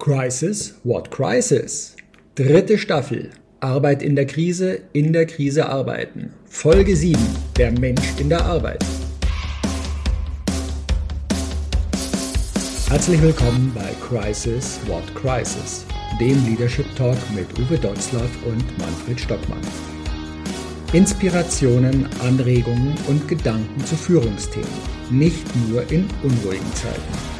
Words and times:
Crisis, 0.00 0.80
what 0.82 1.10
crisis? 1.10 1.94
Dritte 2.34 2.78
Staffel. 2.78 3.28
Arbeit 3.60 4.02
in 4.02 4.16
der 4.16 4.24
Krise, 4.24 4.80
in 4.94 5.12
der 5.12 5.26
Krise 5.26 5.68
arbeiten. 5.68 6.32
Folge 6.46 6.96
7. 6.96 7.20
Der 7.58 7.70
Mensch 7.78 8.18
in 8.18 8.30
der 8.30 8.42
Arbeit. 8.42 8.82
Herzlich 12.88 13.20
willkommen 13.20 13.72
bei 13.74 13.92
Crisis, 14.00 14.80
what 14.86 15.04
crisis? 15.14 15.84
Dem 16.18 16.46
Leadership 16.46 16.86
Talk 16.96 17.18
mit 17.34 17.46
Uwe 17.58 17.76
Dotzlaff 17.76 18.30
und 18.46 18.78
Manfred 18.78 19.20
Stockmann. 19.20 19.60
Inspirationen, 20.94 22.08
Anregungen 22.22 22.94
und 23.06 23.28
Gedanken 23.28 23.84
zu 23.84 23.96
Führungsthemen. 23.96 24.66
Nicht 25.10 25.44
nur 25.68 25.82
in 25.92 26.08
unruhigen 26.22 26.74
Zeiten. 26.74 27.39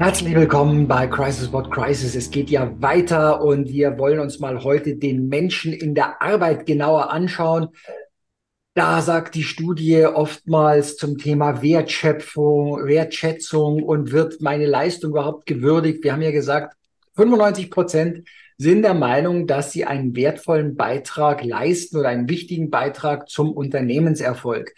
Herzlich 0.00 0.34
willkommen 0.34 0.88
bei 0.88 1.06
Crisis 1.06 1.52
What 1.52 1.70
Crisis. 1.70 2.16
Es 2.16 2.30
geht 2.30 2.50
ja 2.50 2.74
weiter 2.82 3.42
und 3.42 3.68
wir 3.68 3.96
wollen 3.96 4.18
uns 4.18 4.40
mal 4.40 4.64
heute 4.64 4.96
den 4.96 5.28
Menschen 5.28 5.72
in 5.72 5.94
der 5.94 6.20
Arbeit 6.20 6.66
genauer 6.66 7.12
anschauen. 7.12 7.68
Da 8.74 9.00
sagt 9.02 9.36
die 9.36 9.44
Studie 9.44 10.04
oftmals 10.04 10.96
zum 10.96 11.16
Thema 11.16 11.62
Wertschöpfung, 11.62 12.84
Wertschätzung 12.86 13.84
und 13.84 14.10
wird 14.10 14.40
meine 14.40 14.66
Leistung 14.66 15.12
überhaupt 15.12 15.46
gewürdigt? 15.46 16.02
Wir 16.02 16.12
haben 16.12 16.22
ja 16.22 16.32
gesagt, 16.32 16.76
95 17.14 17.70
Prozent 17.70 18.28
sind 18.58 18.82
der 18.82 18.94
Meinung, 18.94 19.46
dass 19.46 19.70
sie 19.70 19.84
einen 19.84 20.16
wertvollen 20.16 20.74
Beitrag 20.74 21.44
leisten 21.44 21.98
oder 21.98 22.08
einen 22.08 22.28
wichtigen 22.28 22.68
Beitrag 22.68 23.28
zum 23.28 23.52
Unternehmenserfolg. 23.52 24.74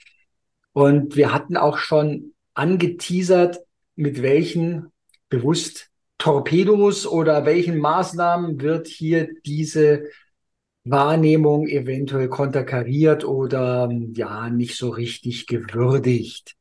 Und 0.74 1.16
wir 1.16 1.32
hatten 1.32 1.56
auch 1.56 1.78
schon 1.78 2.34
angeteasert, 2.52 3.60
mit 3.94 4.20
welchen 4.20 4.92
bewusst 5.28 5.90
Torpedos 6.18 7.06
oder 7.06 7.44
welchen 7.44 7.78
Maßnahmen 7.78 8.60
wird 8.60 8.86
hier 8.86 9.28
diese 9.44 10.04
Wahrnehmung 10.84 11.66
eventuell 11.66 12.28
konterkariert 12.28 13.24
oder 13.24 13.90
ja 14.14 14.48
nicht 14.48 14.76
so 14.76 14.90
richtig 14.90 15.46
gewürdigt? 15.46 16.56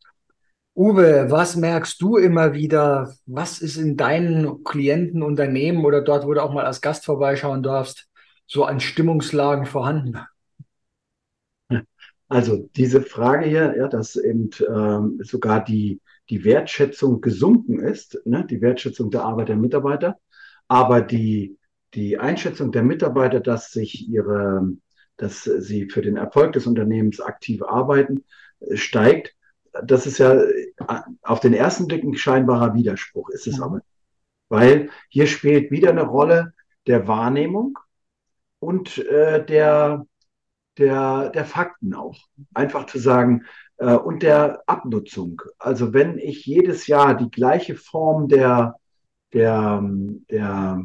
Uwe, 0.75 1.27
was 1.29 1.55
merkst 1.55 2.01
du 2.01 2.17
immer 2.17 2.53
wieder? 2.53 3.13
Was 3.25 3.59
ist 3.59 3.77
in 3.77 3.95
deinen 3.95 4.63
Klientenunternehmen 4.65 5.85
oder 5.85 6.01
dort, 6.01 6.25
wo 6.25 6.33
du 6.33 6.43
auch 6.43 6.53
mal 6.53 6.65
als 6.65 6.81
Gast 6.81 7.05
vorbeischauen 7.05 7.63
darfst, 7.63 8.09
so 8.45 8.65
an 8.65 8.81
Stimmungslagen 8.81 9.65
vorhanden? 9.65 10.19
Also 12.27 12.69
diese 12.75 13.01
Frage 13.01 13.45
hier, 13.45 13.75
ja, 13.77 13.87
dass 13.87 14.15
eben 14.15 14.49
ähm, 14.67 15.19
sogar 15.23 15.63
die 15.63 16.01
die 16.29 16.43
Wertschätzung 16.43 17.21
gesunken 17.21 17.79
ist, 17.79 18.19
ne, 18.25 18.45
die 18.49 18.61
Wertschätzung 18.61 19.11
der 19.11 19.23
Arbeit 19.23 19.49
der 19.49 19.57
Mitarbeiter, 19.57 20.17
aber 20.67 21.01
die, 21.01 21.57
die 21.93 22.17
Einschätzung 22.17 22.71
der 22.71 22.83
Mitarbeiter, 22.83 23.39
dass 23.39 23.71
sich 23.71 24.07
ihre, 24.07 24.75
dass 25.17 25.43
sie 25.43 25.89
für 25.89 26.01
den 26.01 26.17
Erfolg 26.17 26.53
des 26.53 26.67
Unternehmens 26.67 27.21
aktiv 27.21 27.61
arbeiten, 27.63 28.23
steigt. 28.73 29.35
Das 29.83 30.05
ist 30.05 30.17
ja 30.17 30.33
äh, 30.33 30.71
auf 31.21 31.39
den 31.39 31.53
ersten 31.53 31.87
Blick 31.87 32.03
ein 32.03 32.15
scheinbarer 32.15 32.73
Widerspruch, 32.73 33.29
ist 33.29 33.47
es 33.47 33.57
mhm. 33.57 33.63
aber. 33.63 33.81
Weil 34.49 34.89
hier 35.09 35.27
spielt 35.27 35.71
wieder 35.71 35.89
eine 35.89 36.03
Rolle 36.03 36.53
der 36.87 37.07
Wahrnehmung 37.07 37.77
und 38.59 38.97
äh, 38.99 39.43
der, 39.45 40.05
der, 40.77 41.29
der 41.29 41.45
Fakten 41.45 41.93
auch. 41.93 42.17
Einfach 42.53 42.85
zu 42.85 42.99
sagen, 42.99 43.45
und 43.77 44.23
der 44.23 44.63
Abnutzung. 44.67 45.41
Also 45.59 45.93
wenn 45.93 46.17
ich 46.17 46.45
jedes 46.45 46.87
Jahr 46.87 47.15
die 47.15 47.29
gleiche 47.29 47.75
Form 47.75 48.29
der, 48.29 48.79
der, 49.33 49.83
der, 50.29 50.81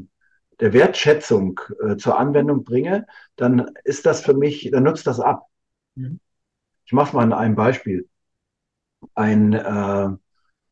der 0.61 0.73
Wertschätzung 0.73 1.61
äh, 1.83 1.97
zur 1.97 2.19
Anwendung 2.19 2.65
bringe, 2.65 3.07
dann 3.37 3.71
ist 3.85 4.07
das 4.07 4.23
für 4.23 4.35
mich, 4.35 4.71
dann 4.71 4.85
nutzt 4.85 5.07
das 5.07 5.21
ab. 5.21 5.47
Mhm. 5.95 6.21
Ich 6.85 6.93
mache 6.93 7.17
mal 7.17 7.23
an 7.23 7.33
einem 7.33 7.55
Beispiel. 7.55 8.09
Ein, 9.15 9.53
äh, 9.53 10.09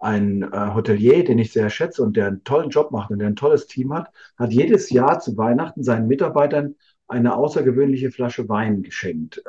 ein 0.00 0.42
äh, 0.42 0.74
Hotelier, 0.74 1.24
den 1.24 1.38
ich 1.38 1.52
sehr 1.52 1.70
schätze 1.70 2.02
und 2.02 2.16
der 2.16 2.26
einen 2.26 2.44
tollen 2.44 2.70
Job 2.70 2.90
macht 2.90 3.10
und 3.10 3.20
der 3.20 3.28
ein 3.28 3.36
tolles 3.36 3.66
Team 3.66 3.94
hat, 3.94 4.12
hat 4.36 4.52
jedes 4.52 4.90
Jahr 4.90 5.20
zu 5.20 5.36
Weihnachten 5.36 5.82
seinen 5.82 6.08
Mitarbeitern 6.08 6.74
eine 7.06 7.34
außergewöhnliche 7.36 8.10
Flasche 8.10 8.48
Wein 8.48 8.82
geschenkt. 8.82 9.42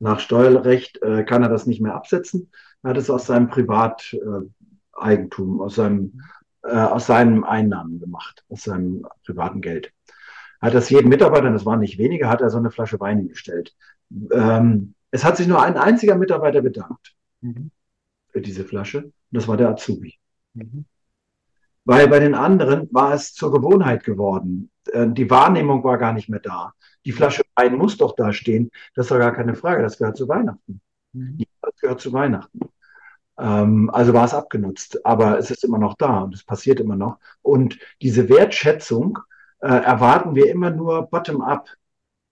Nach 0.00 0.20
Steuerrecht 0.20 1.02
äh, 1.02 1.24
kann 1.24 1.42
er 1.42 1.48
das 1.48 1.66
nicht 1.66 1.80
mehr 1.80 1.94
absetzen. 1.94 2.50
Er 2.82 2.90
hat 2.90 2.96
es 2.96 3.10
aus 3.10 3.26
seinem 3.26 3.48
Privateigentum, 3.48 5.58
äh, 5.58 5.62
aus 5.62 5.74
seinem, 5.74 6.22
äh, 6.62 6.76
aus 6.76 7.06
seinen 7.06 7.44
Einnahmen 7.44 7.98
gemacht, 7.98 8.44
aus 8.48 8.64
seinem 8.64 9.06
privaten 9.24 9.60
Geld. 9.60 9.92
Hat 10.60 10.74
das 10.74 10.90
jedem 10.90 11.08
Mitarbeiter, 11.08 11.50
das 11.50 11.66
waren 11.66 11.80
nicht 11.80 11.98
wenige, 11.98 12.28
hat 12.28 12.40
er 12.40 12.50
so 12.50 12.58
eine 12.58 12.70
Flasche 12.70 13.00
Wein 13.00 13.28
gestellt. 13.28 13.76
Ähm, 14.32 14.94
es 15.10 15.24
hat 15.24 15.36
sich 15.36 15.46
nur 15.46 15.62
ein 15.62 15.76
einziger 15.76 16.16
Mitarbeiter 16.16 16.62
bedankt 16.62 17.14
mhm. 17.40 17.70
für 18.28 18.40
diese 18.40 18.64
Flasche, 18.64 19.04
und 19.04 19.12
das 19.30 19.48
war 19.48 19.56
der 19.56 19.68
Azubi. 19.68 20.14
Mhm. 20.54 20.84
Weil 21.84 22.08
bei 22.08 22.18
den 22.18 22.34
anderen 22.34 22.88
war 22.92 23.14
es 23.14 23.32
zur 23.32 23.52
Gewohnheit 23.52 24.04
geworden. 24.04 24.70
Äh, 24.92 25.08
die 25.10 25.30
Wahrnehmung 25.30 25.84
war 25.84 25.98
gar 25.98 26.12
nicht 26.12 26.28
mehr 26.28 26.40
da. 26.40 26.74
Die 27.04 27.12
Flasche 27.12 27.42
Wein 27.56 27.76
muss 27.76 27.96
doch 27.96 28.14
da 28.16 28.32
stehen. 28.32 28.70
Das 28.94 29.06
ist 29.06 29.10
doch 29.10 29.18
gar 29.18 29.32
keine 29.32 29.54
Frage. 29.54 29.82
Das 29.82 29.98
gehört 29.98 30.16
zu 30.16 30.28
Weihnachten. 30.28 30.80
Mhm. 31.12 31.44
Das 31.62 31.76
gehört 31.80 32.00
zu 32.00 32.12
Weihnachten. 32.12 32.60
Ähm, 33.38 33.90
also 33.92 34.12
war 34.12 34.24
es 34.24 34.34
abgenutzt. 34.34 35.04
Aber 35.04 35.38
es 35.38 35.50
ist 35.50 35.64
immer 35.64 35.78
noch 35.78 35.94
da 35.94 36.20
und 36.20 36.34
es 36.34 36.44
passiert 36.44 36.80
immer 36.80 36.96
noch. 36.96 37.18
Und 37.42 37.78
diese 38.02 38.28
Wertschätzung 38.28 39.18
äh, 39.60 39.68
erwarten 39.68 40.34
wir 40.34 40.50
immer 40.50 40.70
nur 40.70 41.02
bottom-up, 41.02 41.68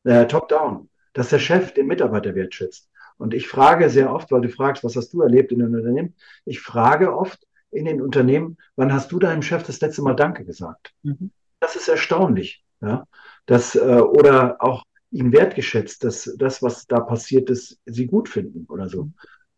äh, 0.04 0.26
top-down, 0.26 0.88
dass 1.12 1.30
der 1.30 1.38
Chef 1.38 1.72
den 1.72 1.86
Mitarbeiter 1.86 2.34
wertschätzt. 2.34 2.90
Und 3.18 3.34
ich 3.34 3.48
frage 3.48 3.88
sehr 3.88 4.12
oft, 4.12 4.30
weil 4.30 4.42
du 4.42 4.50
fragst, 4.50 4.84
was 4.84 4.96
hast 4.96 5.12
du 5.12 5.22
erlebt 5.22 5.52
in 5.52 5.60
den 5.60 5.74
Unternehmen? 5.74 6.14
Ich 6.44 6.60
frage 6.60 7.16
oft 7.16 7.46
in 7.70 7.86
den 7.86 8.00
Unternehmen, 8.02 8.58
wann 8.76 8.92
hast 8.92 9.10
du 9.10 9.18
deinem 9.18 9.42
Chef 9.42 9.62
das 9.62 9.80
letzte 9.80 10.02
Mal 10.02 10.14
Danke 10.14 10.44
gesagt? 10.44 10.94
Mhm. 11.02 11.30
Das 11.66 11.74
ist 11.74 11.88
erstaunlich. 11.88 12.62
Ja? 12.80 13.08
Das, 13.46 13.74
äh, 13.74 13.80
oder 13.80 14.62
auch 14.62 14.84
ihn 15.10 15.32
wertgeschätzt, 15.32 16.04
dass 16.04 16.32
das, 16.38 16.62
was 16.62 16.86
da 16.86 17.00
passiert 17.00 17.50
ist, 17.50 17.80
sie 17.86 18.06
gut 18.06 18.28
finden 18.28 18.66
oder 18.68 18.88
so. 18.88 19.10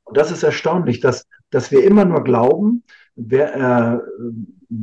Und 0.04 0.16
das 0.16 0.30
ist 0.30 0.42
erstaunlich, 0.42 1.00
dass, 1.00 1.26
dass 1.50 1.70
wir 1.70 1.84
immer 1.84 2.06
nur 2.06 2.24
glauben, 2.24 2.82
wer, 3.14 4.00
äh, 4.00 4.74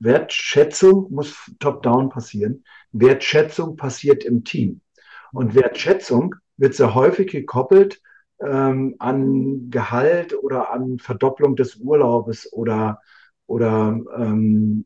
Wertschätzung 0.00 1.06
muss 1.12 1.52
top-down 1.60 2.08
passieren. 2.08 2.64
Wertschätzung 2.90 3.76
passiert 3.76 4.24
im 4.24 4.42
Team. 4.42 4.80
Und 5.32 5.54
Wertschätzung 5.54 6.34
wird 6.56 6.74
sehr 6.74 6.96
häufig 6.96 7.30
gekoppelt 7.30 8.02
ähm, 8.40 8.96
an 8.98 9.70
Gehalt 9.70 10.34
oder 10.42 10.72
an 10.72 10.98
Verdopplung 10.98 11.54
des 11.54 11.76
Urlaubes 11.76 12.52
oder, 12.52 13.00
oder 13.46 14.00
ähm, 14.16 14.84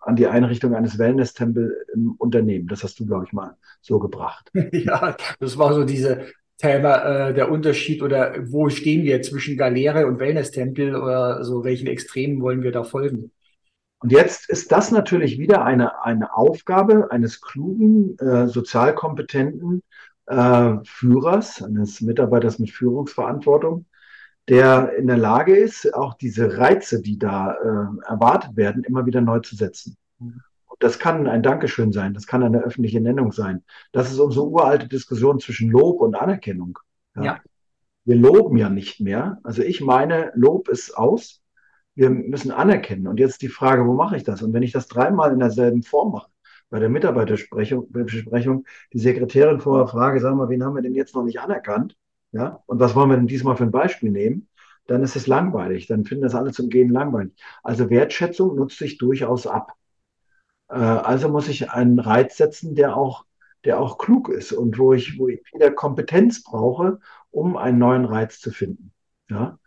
an 0.00 0.16
die 0.16 0.26
Einrichtung 0.26 0.74
eines 0.74 0.98
Wellness-Tempels 0.98 1.72
im 1.94 2.12
Unternehmen. 2.18 2.68
Das 2.68 2.82
hast 2.82 2.98
du, 3.00 3.06
glaube 3.06 3.24
ich, 3.26 3.32
mal 3.32 3.56
so 3.80 3.98
gebracht. 3.98 4.50
Ja, 4.72 5.16
das 5.40 5.58
war 5.58 5.72
so 5.74 5.84
diese 5.84 6.26
Thema, 6.58 7.28
äh, 7.28 7.34
der 7.34 7.50
Unterschied 7.50 8.02
oder 8.02 8.34
wo 8.50 8.68
stehen 8.68 9.04
wir 9.04 9.22
zwischen 9.22 9.56
Galeere 9.56 10.06
und 10.06 10.18
Wellness-Tempel 10.18 10.94
oder 10.94 11.44
so, 11.44 11.64
welchen 11.64 11.86
Extremen 11.86 12.40
wollen 12.40 12.62
wir 12.62 12.72
da 12.72 12.84
folgen? 12.84 13.32
Und 13.98 14.12
jetzt 14.12 14.50
ist 14.50 14.70
das 14.70 14.90
natürlich 14.90 15.38
wieder 15.38 15.64
eine, 15.64 16.02
eine 16.04 16.36
Aufgabe 16.36 17.10
eines 17.10 17.40
klugen, 17.40 18.18
äh, 18.18 18.48
sozial 18.48 18.94
kompetenten 18.94 19.82
äh, 20.26 20.74
Führers, 20.84 21.62
eines 21.62 22.00
Mitarbeiters 22.00 22.58
mit 22.58 22.70
Führungsverantwortung, 22.70 23.86
der 24.48 24.94
in 24.96 25.06
der 25.06 25.16
Lage 25.16 25.56
ist, 25.56 25.94
auch 25.94 26.14
diese 26.14 26.58
Reize, 26.58 27.00
die 27.00 27.18
da 27.18 27.52
äh, 27.54 28.08
erwartet 28.08 28.56
werden, 28.56 28.84
immer 28.84 29.06
wieder 29.06 29.20
neu 29.20 29.40
zu 29.40 29.56
setzen. 29.56 29.96
Mhm. 30.18 30.40
Das 30.80 30.98
kann 30.98 31.26
ein 31.28 31.42
Dankeschön 31.42 31.92
sein, 31.92 32.14
das 32.14 32.26
kann 32.26 32.42
eine 32.42 32.60
öffentliche 32.62 33.00
Nennung 33.00 33.32
sein. 33.32 33.62
Das 33.92 34.10
ist 34.10 34.18
unsere 34.18 34.46
uralte 34.46 34.88
Diskussion 34.88 35.38
zwischen 35.38 35.70
Lob 35.70 36.00
und 36.00 36.14
Anerkennung. 36.14 36.78
Ja. 37.14 37.22
ja. 37.22 37.40
Wir 38.04 38.16
loben 38.16 38.56
ja 38.56 38.68
nicht 38.68 39.00
mehr. 39.00 39.38
Also 39.44 39.62
ich 39.62 39.80
meine, 39.80 40.32
Lob 40.34 40.68
ist 40.68 40.96
aus. 40.96 41.42
wir 41.94 42.10
müssen 42.10 42.50
anerkennen. 42.50 43.06
Und 43.06 43.20
jetzt 43.20 43.40
die 43.42 43.48
Frage, 43.48 43.86
wo 43.86 43.94
mache 43.94 44.16
ich 44.16 44.24
das? 44.24 44.42
Und 44.42 44.52
wenn 44.52 44.64
ich 44.64 44.72
das 44.72 44.88
dreimal 44.88 45.32
in 45.32 45.38
derselben 45.38 45.82
Form 45.82 46.12
mache, 46.12 46.30
bei 46.70 46.80
der 46.80 46.88
Mitarbeiterbesprechung, 46.88 48.66
die 48.92 48.98
Sekretärin 48.98 49.60
vorher 49.60 49.86
frage, 49.86 50.20
sagen 50.20 50.38
wir, 50.38 50.48
wen 50.48 50.64
haben 50.64 50.74
wir 50.74 50.82
denn 50.82 50.94
jetzt 50.94 51.14
noch 51.14 51.22
nicht 51.22 51.40
anerkannt? 51.40 51.96
Ja, 52.34 52.64
und 52.66 52.80
was 52.80 52.96
wollen 52.96 53.10
wir 53.10 53.16
denn 53.16 53.28
diesmal 53.28 53.56
für 53.56 53.62
ein 53.62 53.70
Beispiel 53.70 54.10
nehmen? 54.10 54.48
Dann 54.88 55.04
ist 55.04 55.14
es 55.14 55.28
langweilig. 55.28 55.86
Dann 55.86 56.04
finden 56.04 56.24
das 56.24 56.34
alle 56.34 56.50
zum 56.50 56.68
Gehen 56.68 56.90
langweilig. 56.90 57.32
Also 57.62 57.90
Wertschätzung 57.90 58.56
nutzt 58.56 58.76
sich 58.76 58.98
durchaus 58.98 59.46
ab. 59.46 59.72
Äh, 60.68 60.74
also 60.74 61.28
muss 61.28 61.46
ich 61.46 61.70
einen 61.70 62.00
Reiz 62.00 62.36
setzen, 62.36 62.74
der 62.74 62.96
auch, 62.96 63.24
der 63.64 63.78
auch 63.78 63.98
klug 63.98 64.28
ist 64.30 64.52
und 64.52 64.78
wo 64.78 64.92
ich, 64.92 65.16
wo 65.16 65.28
ich 65.28 65.42
wieder 65.54 65.70
Kompetenz 65.70 66.42
brauche, 66.42 66.98
um 67.30 67.56
einen 67.56 67.78
neuen 67.78 68.04
Reiz 68.04 68.40
zu 68.40 68.50
finden. 68.50 68.92
Ja? 69.30 69.60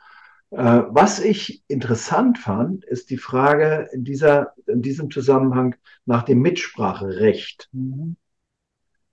Äh, 0.51 0.83
was 0.89 1.21
ich 1.21 1.63
interessant 1.69 2.37
fand, 2.37 2.83
ist 2.83 3.09
die 3.11 3.17
Frage 3.17 3.87
in, 3.93 4.03
dieser, 4.03 4.53
in 4.67 4.81
diesem 4.81 5.09
Zusammenhang 5.09 5.75
nach 6.05 6.23
dem 6.23 6.41
Mitspracherecht. 6.41 7.69
Mhm. 7.71 8.17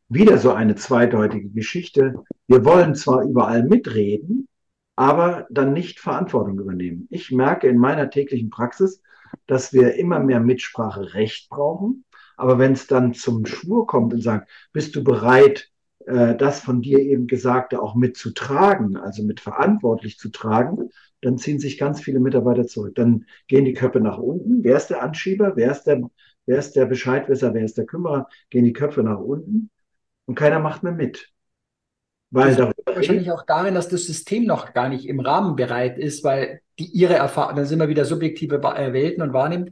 Wieder 0.08 0.36
so 0.36 0.52
eine 0.52 0.74
zweideutige 0.74 1.48
Geschichte. 1.48 2.14
Wir 2.46 2.64
wollen 2.64 2.94
zwar 2.94 3.22
überall 3.22 3.64
mitreden, 3.64 4.48
aber 4.96 5.46
dann 5.50 5.72
nicht 5.72 5.98
Verantwortung 5.98 6.58
übernehmen. 6.58 7.08
Ich 7.10 7.30
merke 7.32 7.68
in 7.68 7.78
meiner 7.78 8.10
täglichen 8.10 8.50
Praxis, 8.50 9.00
dass 9.46 9.72
wir 9.72 9.94
immer 9.94 10.20
mehr 10.20 10.40
Mitspracherecht 10.40 11.48
brauchen. 11.48 12.04
Aber 12.36 12.58
wenn 12.58 12.72
es 12.72 12.86
dann 12.86 13.14
zum 13.14 13.46
Schwur 13.46 13.86
kommt 13.86 14.12
und 14.12 14.22
sagt, 14.22 14.50
bist 14.72 14.94
du 14.94 15.02
bereit, 15.02 15.70
äh, 16.06 16.36
das 16.36 16.60
von 16.60 16.82
dir 16.82 16.98
eben 16.98 17.26
Gesagte 17.26 17.80
auch 17.80 17.94
mitzutragen, 17.94 18.96
also 18.96 19.22
mit 19.22 19.40
verantwortlich 19.40 20.18
zu 20.18 20.28
tragen, 20.28 20.90
dann 21.22 21.38
ziehen 21.38 21.58
sich 21.58 21.78
ganz 21.78 22.00
viele 22.02 22.20
Mitarbeiter 22.20 22.66
zurück. 22.66 22.94
Dann 22.96 23.24
gehen 23.48 23.64
die 23.64 23.72
Köpfe 23.72 24.00
nach 24.00 24.18
unten. 24.18 24.62
Wer 24.64 24.76
ist 24.76 24.88
der 24.88 25.02
Anschieber? 25.02 25.56
Wer 25.56 25.70
ist 25.72 25.84
der, 25.84 26.02
wer 26.44 26.58
ist 26.58 26.72
der 26.76 26.84
Bescheidwisser? 26.84 27.54
Wer 27.54 27.64
ist 27.64 27.78
der 27.78 27.86
Kümmerer? 27.86 28.28
Gehen 28.50 28.64
die 28.64 28.74
Köpfe 28.74 29.02
nach 29.02 29.18
unten 29.18 29.70
und 30.26 30.34
keiner 30.34 30.58
macht 30.58 30.82
mehr 30.82 30.92
mit. 30.92 31.30
Weil 32.30 32.56
das 32.56 32.72
wahrscheinlich 32.86 33.30
auch 33.30 33.44
darin, 33.46 33.74
dass 33.74 33.88
das 33.88 34.06
System 34.06 34.44
noch 34.44 34.72
gar 34.72 34.88
nicht 34.88 35.06
im 35.06 35.20
Rahmen 35.20 35.54
bereit 35.54 35.98
ist, 35.98 36.24
weil 36.24 36.62
die 36.78 36.86
ihre 36.86 37.14
Erfahrung, 37.14 37.54
dann 37.54 37.66
sind 37.66 37.78
wir 37.78 37.88
wieder 37.88 38.04
subjektive 38.04 38.56
äh, 38.56 38.92
Welten 38.92 39.22
und 39.22 39.32
wahrnimmt, 39.32 39.70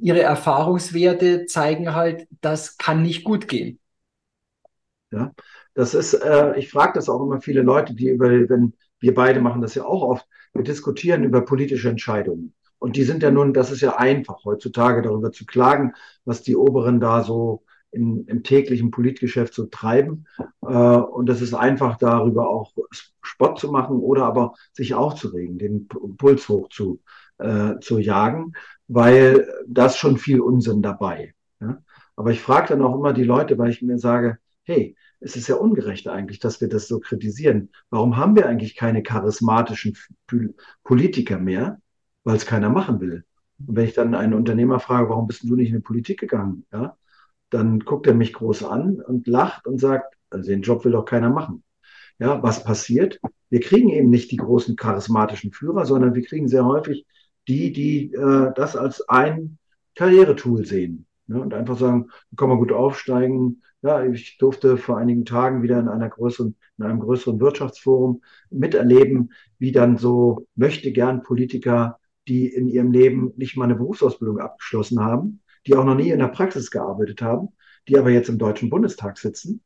ihre 0.00 0.22
Erfahrungswerte 0.22 1.44
zeigen 1.46 1.94
halt, 1.94 2.26
das 2.40 2.78
kann 2.78 3.02
nicht 3.02 3.24
gut 3.24 3.48
gehen. 3.48 3.78
Ja, 5.10 5.32
das 5.74 5.92
ist, 5.92 6.14
äh, 6.14 6.56
ich 6.56 6.70
frage 6.70 6.94
das 6.94 7.10
auch 7.10 7.22
immer 7.22 7.42
viele 7.42 7.62
Leute, 7.62 7.94
die 7.94 8.08
über, 8.08 8.30
wenn 8.30 8.72
wir 8.98 9.14
beide 9.14 9.40
machen 9.40 9.60
das 9.60 9.74
ja 9.74 9.84
auch 9.84 10.02
oft, 10.02 10.26
wir 10.54 10.64
diskutieren 10.64 11.24
über 11.24 11.42
politische 11.44 11.90
Entscheidungen. 11.90 12.54
Und 12.78 12.96
die 12.96 13.04
sind 13.04 13.22
ja 13.22 13.30
nun, 13.30 13.52
das 13.52 13.70
ist 13.70 13.82
ja 13.82 13.96
einfach 13.96 14.44
heutzutage 14.44 15.02
darüber 15.02 15.32
zu 15.32 15.44
klagen, 15.44 15.92
was 16.24 16.42
die 16.42 16.56
Oberen 16.56 17.00
da 17.00 17.22
so 17.22 17.64
in, 17.96 18.26
im 18.26 18.42
täglichen 18.42 18.90
Politgeschäft 18.90 19.54
so 19.54 19.66
treiben. 19.66 20.26
Äh, 20.62 20.66
und 20.66 21.26
das 21.26 21.40
ist 21.40 21.54
einfach 21.54 21.96
darüber 21.96 22.48
auch 22.48 22.72
Spott 23.22 23.58
zu 23.58 23.72
machen 23.72 23.96
oder 23.96 24.24
aber 24.24 24.54
sich 24.72 24.94
aufzuregen, 24.94 25.58
den 25.58 25.88
Puls 25.88 26.48
hoch 26.48 26.68
zu, 26.68 27.00
äh, 27.38 27.78
zu 27.80 27.98
jagen, 27.98 28.52
weil 28.86 29.48
das 29.66 29.96
schon 29.96 30.18
viel 30.18 30.40
Unsinn 30.40 30.82
dabei. 30.82 31.34
Ja? 31.60 31.82
Aber 32.14 32.30
ich 32.30 32.40
frage 32.40 32.68
dann 32.68 32.82
auch 32.82 32.94
immer 32.94 33.12
die 33.12 33.24
Leute, 33.24 33.58
weil 33.58 33.70
ich 33.70 33.82
mir 33.82 33.98
sage, 33.98 34.38
hey, 34.64 34.96
es 35.20 35.36
ist 35.36 35.48
ja 35.48 35.56
ungerecht 35.56 36.08
eigentlich, 36.08 36.40
dass 36.40 36.60
wir 36.60 36.68
das 36.68 36.88
so 36.88 37.00
kritisieren. 37.00 37.70
Warum 37.90 38.16
haben 38.16 38.36
wir 38.36 38.46
eigentlich 38.46 38.76
keine 38.76 39.02
charismatischen 39.02 39.96
Politiker 40.84 41.38
mehr? 41.38 41.80
Weil 42.24 42.36
es 42.36 42.46
keiner 42.46 42.68
machen 42.68 43.00
will. 43.00 43.24
Und 43.66 43.76
wenn 43.76 43.86
ich 43.86 43.94
dann 43.94 44.14
einen 44.14 44.34
Unternehmer 44.34 44.80
frage, 44.80 45.08
warum 45.08 45.26
bist 45.26 45.42
du 45.44 45.56
nicht 45.56 45.70
in 45.70 45.76
die 45.76 45.80
Politik 45.80 46.20
gegangen? 46.20 46.66
Ja, 46.72 46.96
dann 47.50 47.80
guckt 47.80 48.06
er 48.06 48.14
mich 48.14 48.32
groß 48.32 48.64
an 48.64 49.00
und 49.00 49.26
lacht 49.26 49.66
und 49.66 49.80
sagt, 49.80 50.14
also 50.30 50.50
den 50.50 50.62
Job 50.62 50.84
will 50.84 50.92
doch 50.92 51.04
keiner 51.04 51.30
machen. 51.30 51.62
Ja, 52.18 52.42
was 52.42 52.64
passiert? 52.64 53.20
Wir 53.50 53.60
kriegen 53.60 53.90
eben 53.90 54.10
nicht 54.10 54.30
die 54.30 54.38
großen 54.38 54.76
charismatischen 54.76 55.52
Führer, 55.52 55.84
sondern 55.86 56.14
wir 56.14 56.22
kriegen 56.24 56.48
sehr 56.48 56.64
häufig 56.64 57.06
die, 57.46 57.72
die 57.72 58.12
äh, 58.12 58.52
das 58.54 58.76
als 58.76 59.08
ein 59.08 59.58
Karrieretool 59.94 60.64
sehen. 60.64 61.06
Ne, 61.28 61.40
und 61.40 61.54
einfach 61.54 61.78
sagen, 61.78 62.10
kann 62.36 62.48
man 62.48 62.58
gut 62.58 62.72
aufsteigen, 62.72 63.62
ja, 63.82 64.04
ich 64.04 64.38
durfte 64.38 64.76
vor 64.76 64.98
einigen 64.98 65.24
Tagen 65.24 65.62
wieder 65.62 65.78
in 65.78 65.88
einer 65.88 66.08
größeren, 66.08 66.56
in 66.78 66.84
einem 66.84 67.00
größeren 67.00 67.40
Wirtschaftsforum 67.40 68.22
miterleben, 68.50 69.32
wie 69.58 69.72
dann 69.72 69.96
so 69.96 70.46
möchte 70.54 70.92
gern 70.92 71.22
Politiker, 71.22 71.98
die 72.28 72.46
in 72.46 72.68
ihrem 72.68 72.92
Leben 72.92 73.32
nicht 73.36 73.56
mal 73.56 73.64
eine 73.64 73.76
Berufsausbildung 73.76 74.38
abgeschlossen 74.40 75.00
haben, 75.00 75.40
die 75.66 75.74
auch 75.74 75.84
noch 75.84 75.94
nie 75.94 76.10
in 76.10 76.18
der 76.18 76.28
Praxis 76.28 76.70
gearbeitet 76.70 77.22
haben, 77.22 77.48
die 77.88 77.98
aber 77.98 78.10
jetzt 78.10 78.28
im 78.28 78.38
Deutschen 78.38 78.70
Bundestag 78.70 79.18
sitzen, 79.18 79.62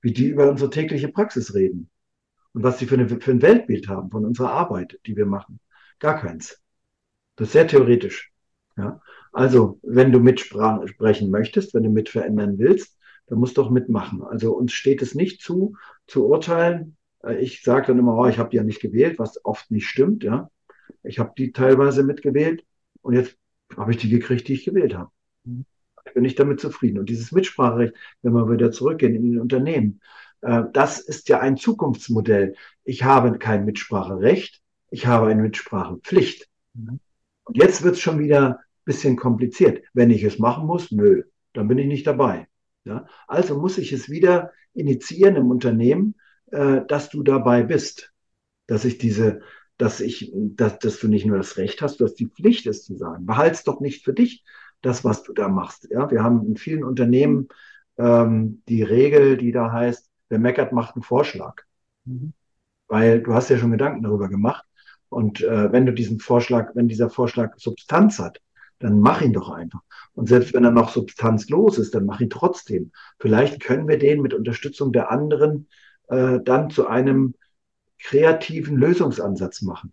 wie 0.00 0.12
die 0.12 0.28
über 0.28 0.50
unsere 0.50 0.70
tägliche 0.70 1.08
Praxis 1.08 1.54
reden 1.54 1.90
und 2.52 2.62
was 2.62 2.78
sie 2.78 2.86
für, 2.86 2.96
eine, 2.96 3.08
für 3.08 3.30
ein 3.30 3.42
Weltbild 3.42 3.88
haben 3.88 4.10
von 4.10 4.24
unserer 4.24 4.52
Arbeit, 4.52 4.98
die 5.06 5.16
wir 5.16 5.26
machen. 5.26 5.60
Gar 5.98 6.18
keins. 6.18 6.60
Das 7.36 7.48
ist 7.48 7.52
sehr 7.52 7.66
theoretisch. 7.66 8.32
Ja. 8.76 9.00
Also, 9.32 9.78
wenn 9.82 10.12
du 10.12 10.20
mitsprechen 10.20 11.30
möchtest, 11.30 11.74
wenn 11.74 11.84
du 11.84 11.90
mit 11.90 12.08
verändern 12.08 12.58
willst, 12.58 12.98
da 13.26 13.36
muss 13.36 13.54
doch 13.54 13.70
mitmachen. 13.70 14.22
Also 14.22 14.54
uns 14.54 14.72
steht 14.72 15.00
es 15.00 15.14
nicht 15.14 15.40
zu, 15.40 15.76
zu 16.06 16.26
urteilen. 16.26 16.96
Äh, 17.24 17.36
ich 17.38 17.62
sage 17.62 17.86
dann 17.88 17.98
immer, 17.98 18.16
oh, 18.16 18.26
ich 18.26 18.38
habe 18.38 18.50
die 18.50 18.56
ja 18.56 18.62
nicht 18.64 18.80
gewählt, 18.80 19.18
was 19.18 19.42
oft 19.44 19.70
nicht 19.70 19.86
stimmt. 19.86 20.24
Ja, 20.24 20.50
Ich 21.02 21.18
habe 21.18 21.32
die 21.36 21.52
teilweise 21.52 22.02
mitgewählt 22.02 22.64
und 23.00 23.14
jetzt 23.14 23.36
habe 23.76 23.92
ich 23.92 23.96
die 23.98 24.10
gekriegt, 24.10 24.48
die 24.48 24.54
ich 24.54 24.64
gewählt 24.64 24.94
habe. 24.94 25.10
Ich 25.44 26.14
bin 26.14 26.22
nicht 26.22 26.38
damit 26.38 26.60
zufrieden. 26.60 26.98
Und 26.98 27.08
dieses 27.08 27.32
Mitspracherecht, 27.32 27.94
wenn 28.22 28.32
wir 28.32 28.50
wieder 28.50 28.72
zurückgehen 28.72 29.14
in 29.14 29.22
den 29.22 29.40
Unternehmen, 29.40 30.00
äh, 30.42 30.64
das 30.72 31.00
ist 31.00 31.28
ja 31.28 31.40
ein 31.40 31.56
Zukunftsmodell. 31.56 32.54
Ich 32.84 33.04
habe 33.04 33.38
kein 33.38 33.64
Mitspracherecht, 33.64 34.60
ich 34.90 35.06
habe 35.06 35.28
eine 35.28 35.42
Mitsprachepflicht. 35.42 36.48
Und 36.74 37.56
jetzt 37.56 37.82
wird 37.82 37.94
es 37.94 38.00
schon 38.00 38.18
wieder 38.18 38.58
ein 38.58 38.84
bisschen 38.84 39.16
kompliziert. 39.16 39.84
Wenn 39.94 40.10
ich 40.10 40.22
es 40.22 40.38
machen 40.38 40.66
muss, 40.66 40.90
nö, 40.90 41.22
dann 41.52 41.68
bin 41.68 41.78
ich 41.78 41.86
nicht 41.86 42.06
dabei. 42.06 42.48
Ja? 42.84 43.06
Also 43.26 43.58
muss 43.58 43.78
ich 43.78 43.92
es 43.92 44.08
wieder 44.08 44.52
initiieren 44.74 45.36
im 45.36 45.50
Unternehmen, 45.50 46.14
äh, 46.50 46.82
dass 46.86 47.10
du 47.10 47.22
dabei 47.22 47.62
bist, 47.62 48.12
dass 48.66 48.84
ich 48.84 48.98
diese, 48.98 49.40
dass 49.76 50.00
ich, 50.00 50.32
dass, 50.34 50.78
dass 50.78 50.98
du 50.98 51.08
nicht 51.08 51.26
nur 51.26 51.36
das 51.36 51.56
Recht 51.56 51.82
hast, 51.82 52.00
du 52.00 52.04
hast 52.04 52.14
die 52.14 52.28
Pflicht, 52.28 52.66
es 52.66 52.84
zu 52.84 52.96
sagen. 52.96 53.26
Behalt's 53.26 53.64
doch 53.64 53.80
nicht 53.80 54.04
für 54.04 54.12
dich, 54.12 54.44
das, 54.82 55.04
was 55.04 55.22
du 55.22 55.32
da 55.32 55.48
machst. 55.48 55.88
Ja, 55.90 56.10
wir 56.10 56.22
haben 56.22 56.46
in 56.46 56.56
vielen 56.56 56.84
Unternehmen 56.84 57.48
ähm, 57.96 58.62
die 58.68 58.82
Regel, 58.82 59.36
die 59.36 59.52
da 59.52 59.72
heißt, 59.72 60.08
wer 60.28 60.38
meckert, 60.38 60.72
macht 60.72 60.94
einen 60.94 61.02
Vorschlag. 61.02 61.62
Mhm. 62.04 62.32
Weil 62.88 63.22
du 63.22 63.34
hast 63.34 63.48
ja 63.48 63.58
schon 63.58 63.70
Gedanken 63.70 64.02
darüber 64.02 64.28
gemacht. 64.28 64.64
Und 65.08 65.42
äh, 65.42 65.72
wenn 65.72 65.86
du 65.86 65.92
diesen 65.92 66.20
Vorschlag, 66.20 66.74
wenn 66.74 66.88
dieser 66.88 67.10
Vorschlag 67.10 67.52
Substanz 67.56 68.18
hat, 68.18 68.40
dann 68.78 69.00
mach 69.00 69.20
ihn 69.22 69.32
doch 69.32 69.50
einfach. 69.50 69.80
Und 70.14 70.28
selbst 70.28 70.52
wenn 70.52 70.64
er 70.64 70.70
noch 70.70 70.90
substanzlos 70.90 71.78
ist, 71.78 71.94
dann 71.94 72.06
mach 72.06 72.20
ihn 72.20 72.30
trotzdem. 72.30 72.92
Vielleicht 73.18 73.60
können 73.60 73.88
wir 73.88 73.98
den 73.98 74.20
mit 74.20 74.34
Unterstützung 74.34 74.92
der 74.92 75.10
anderen 75.10 75.68
äh, 76.08 76.40
dann 76.42 76.70
zu 76.70 76.86
einem 76.88 77.34
kreativen 77.98 78.76
Lösungsansatz 78.76 79.62
machen. 79.62 79.92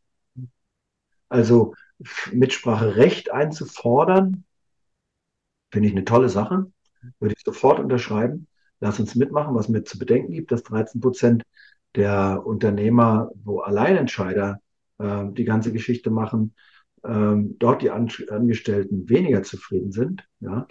Also 1.29 1.75
Mitspracherecht 2.31 3.31
einzufordern, 3.31 4.45
finde 5.71 5.87
ich 5.87 5.95
eine 5.95 6.05
tolle 6.05 6.29
Sache. 6.29 6.71
Würde 7.19 7.35
ich 7.37 7.43
sofort 7.43 7.79
unterschreiben. 7.79 8.47
Lass 8.79 8.99
uns 8.99 9.15
mitmachen, 9.15 9.55
was 9.55 9.69
mir 9.69 9.83
zu 9.83 9.97
bedenken 9.97 10.33
gibt, 10.33 10.51
dass 10.51 10.63
13 10.63 11.01
Prozent 11.01 11.43
der 11.95 12.45
Unternehmer, 12.45 13.31
wo 13.43 13.59
Alleinentscheider 13.59 14.61
äh, 14.99 15.25
die 15.31 15.43
ganze 15.43 15.71
Geschichte 15.71 16.11
machen, 16.11 16.53
ähm, 17.03 17.57
dort 17.59 17.81
die 17.81 17.91
An 17.91 18.09
Angestellten 18.29 19.09
weniger 19.09 19.43
zufrieden 19.43 19.91
sind. 19.91 20.27
Ja. 20.39 20.67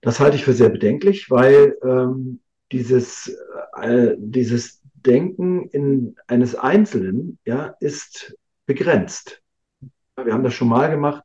Das 0.00 0.20
halte 0.20 0.36
ich 0.36 0.44
für 0.44 0.52
sehr 0.52 0.68
bedenklich, 0.70 1.30
weil 1.30 1.76
ähm, 1.82 2.40
dieses, 2.70 3.36
äh, 3.80 4.14
dieses 4.18 4.80
Denken 4.94 5.68
in 5.70 6.16
eines 6.26 6.54
Einzelnen 6.54 7.38
ja, 7.44 7.74
ist 7.80 8.36
begrenzt. 8.66 9.42
Wir 10.16 10.32
haben 10.32 10.44
das 10.44 10.54
schon 10.54 10.68
mal 10.68 10.90
gemacht, 10.90 11.24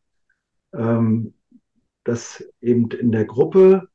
ähm, 0.73 1.33
dass 2.03 2.43
eben 2.62 2.89
in 2.91 3.12
der 3.12 3.25
Gruppe 3.25 3.88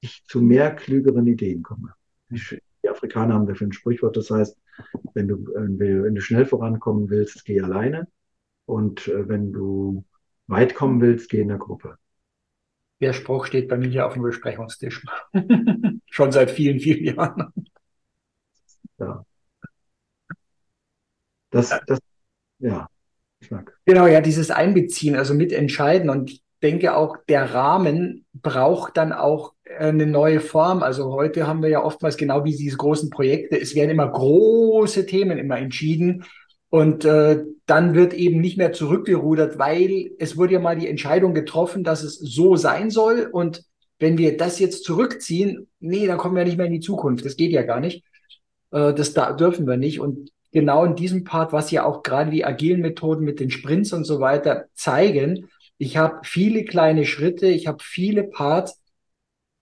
ich 0.00 0.24
zu 0.26 0.40
mehr 0.40 0.74
klügeren 0.74 1.26
Ideen 1.26 1.62
komme. 1.62 1.94
Die 2.28 2.88
Afrikaner 2.88 3.34
haben 3.34 3.46
dafür 3.46 3.66
ein 3.66 3.72
Sprichwort, 3.72 4.16
das 4.16 4.30
heißt, 4.30 4.56
wenn 5.14 5.28
du, 5.28 5.36
äh, 5.54 5.78
wenn 5.78 6.14
du 6.14 6.20
schnell 6.20 6.46
vorankommen 6.46 7.08
willst, 7.08 7.44
geh 7.44 7.60
alleine. 7.60 8.08
Und 8.66 9.08
äh, 9.08 9.28
wenn 9.28 9.52
du 9.52 10.04
weit 10.46 10.74
kommen 10.74 11.00
willst, 11.00 11.30
geh 11.30 11.40
in 11.40 11.48
der 11.48 11.58
Gruppe. 11.58 11.98
Der 13.00 13.12
Spruch 13.12 13.46
steht 13.46 13.68
bei 13.68 13.76
mir 13.76 14.06
auf 14.06 14.14
dem 14.14 14.22
Besprechungstisch. 14.22 15.04
Schon 16.10 16.32
seit 16.32 16.50
vielen, 16.50 16.80
vielen 16.80 17.16
Jahren. 17.16 17.52
Ja. 18.98 19.24
Das, 21.50 21.78
das, 21.86 21.98
ja. 22.58 22.88
Genau, 23.84 24.06
ja, 24.06 24.20
dieses 24.20 24.50
Einbeziehen, 24.50 25.16
also 25.16 25.34
mitentscheiden. 25.34 26.08
Und 26.08 26.40
denke 26.62 26.96
auch, 26.96 27.16
der 27.28 27.54
Rahmen 27.54 28.24
braucht 28.32 28.96
dann 28.96 29.12
auch 29.12 29.52
eine 29.78 30.06
neue 30.06 30.40
Form. 30.40 30.82
Also 30.82 31.12
heute 31.12 31.46
haben 31.46 31.62
wir 31.62 31.68
ja 31.68 31.84
oftmals 31.84 32.16
genau 32.16 32.44
wie 32.44 32.56
diese 32.56 32.76
großen 32.76 33.10
Projekte, 33.10 33.60
es 33.60 33.74
werden 33.74 33.90
immer 33.90 34.08
große 34.08 35.06
Themen 35.06 35.38
immer 35.38 35.58
entschieden. 35.58 36.24
Und 36.68 37.04
äh, 37.04 37.42
dann 37.66 37.94
wird 37.94 38.12
eben 38.12 38.40
nicht 38.40 38.58
mehr 38.58 38.72
zurückgerudert, 38.72 39.58
weil 39.58 40.10
es 40.18 40.36
wurde 40.36 40.54
ja 40.54 40.60
mal 40.60 40.76
die 40.76 40.88
Entscheidung 40.88 41.32
getroffen, 41.32 41.84
dass 41.84 42.02
es 42.02 42.18
so 42.18 42.56
sein 42.56 42.90
soll. 42.90 43.28
Und 43.30 43.62
wenn 43.98 44.18
wir 44.18 44.36
das 44.36 44.58
jetzt 44.58 44.84
zurückziehen, 44.84 45.68
nee, 45.80 46.06
dann 46.06 46.18
kommen 46.18 46.36
wir 46.36 46.44
nicht 46.44 46.56
mehr 46.56 46.66
in 46.66 46.72
die 46.72 46.80
Zukunft. 46.80 47.24
Das 47.24 47.36
geht 47.36 47.52
ja 47.52 47.62
gar 47.62 47.80
nicht. 47.80 48.04
Äh, 48.72 48.94
das 48.94 49.14
da 49.14 49.32
dürfen 49.32 49.66
wir 49.66 49.76
nicht. 49.76 50.00
Und 50.00 50.30
genau 50.52 50.84
in 50.84 50.96
diesem 50.96 51.24
Part, 51.24 51.52
was 51.52 51.70
ja 51.70 51.84
auch 51.84 52.02
gerade 52.02 52.30
die 52.30 52.44
agilen 52.44 52.80
Methoden 52.80 53.24
mit 53.24 53.40
den 53.40 53.50
Sprints 53.50 53.92
und 53.92 54.04
so 54.04 54.20
weiter 54.20 54.66
zeigen, 54.74 55.48
ich 55.78 55.96
habe 55.96 56.20
viele 56.24 56.64
kleine 56.64 57.04
Schritte, 57.04 57.46
ich 57.48 57.66
habe 57.66 57.78
viele 57.82 58.24
Parts, 58.24 58.80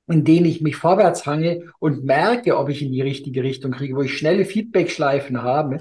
in 0.06 0.24
denen 0.24 0.46
ich 0.46 0.60
mich 0.60 0.76
vorwärts 0.76 1.26
hange 1.26 1.72
und 1.78 2.04
merke, 2.04 2.56
ob 2.58 2.68
ich 2.68 2.82
in 2.82 2.92
die 2.92 3.02
richtige 3.02 3.42
Richtung 3.42 3.72
kriege, 3.72 3.96
wo 3.96 4.02
ich 4.02 4.16
schnelle 4.16 4.44
Feedback-Schleifen 4.44 5.42
habe. 5.42 5.78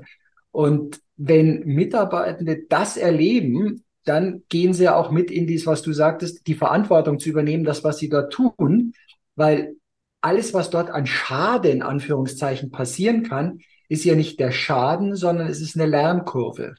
Und 0.51 1.01
wenn 1.17 1.65
Mitarbeitende 1.65 2.63
das 2.69 2.97
erleben, 2.97 3.83
dann 4.05 4.43
gehen 4.49 4.73
sie 4.73 4.85
ja 4.85 4.95
auch 4.95 5.11
mit 5.11 5.29
in 5.29 5.47
dies, 5.47 5.65
was 5.65 5.81
du 5.81 5.93
sagtest, 5.93 6.47
die 6.47 6.55
Verantwortung 6.55 7.19
zu 7.19 7.29
übernehmen, 7.29 7.63
das, 7.63 7.83
was 7.83 7.99
sie 7.99 8.09
dort 8.09 8.33
tun, 8.33 8.93
weil 9.35 9.75
alles, 10.21 10.53
was 10.53 10.69
dort 10.69 10.89
an 10.89 11.05
Schaden, 11.05 11.71
in 11.71 11.81
Anführungszeichen, 11.81 12.71
passieren 12.71 13.23
kann, 13.23 13.59
ist 13.89 14.05
ja 14.05 14.15
nicht 14.15 14.39
der 14.39 14.51
Schaden, 14.51 15.15
sondern 15.15 15.47
es 15.47 15.61
ist 15.61 15.75
eine 15.75 15.85
Lernkurve. 15.85 16.75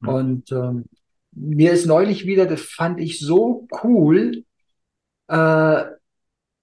Mhm. 0.00 0.08
Und 0.08 0.52
ähm, 0.52 0.84
mir 1.40 1.72
ist 1.72 1.86
neulich 1.86 2.26
wieder, 2.26 2.46
das 2.46 2.62
fand 2.62 3.00
ich 3.00 3.20
so 3.20 3.66
cool, 3.82 4.44
äh, 5.28 5.84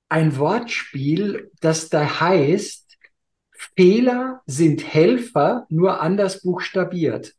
ein 0.09 0.37
Wortspiel, 0.37 1.51
das 1.61 1.89
da 1.89 2.19
heißt, 2.19 2.85
Fehler 3.75 4.41
sind 4.45 4.85
Helfer, 4.93 5.65
nur 5.69 6.01
anders 6.01 6.41
buchstabiert. 6.41 7.33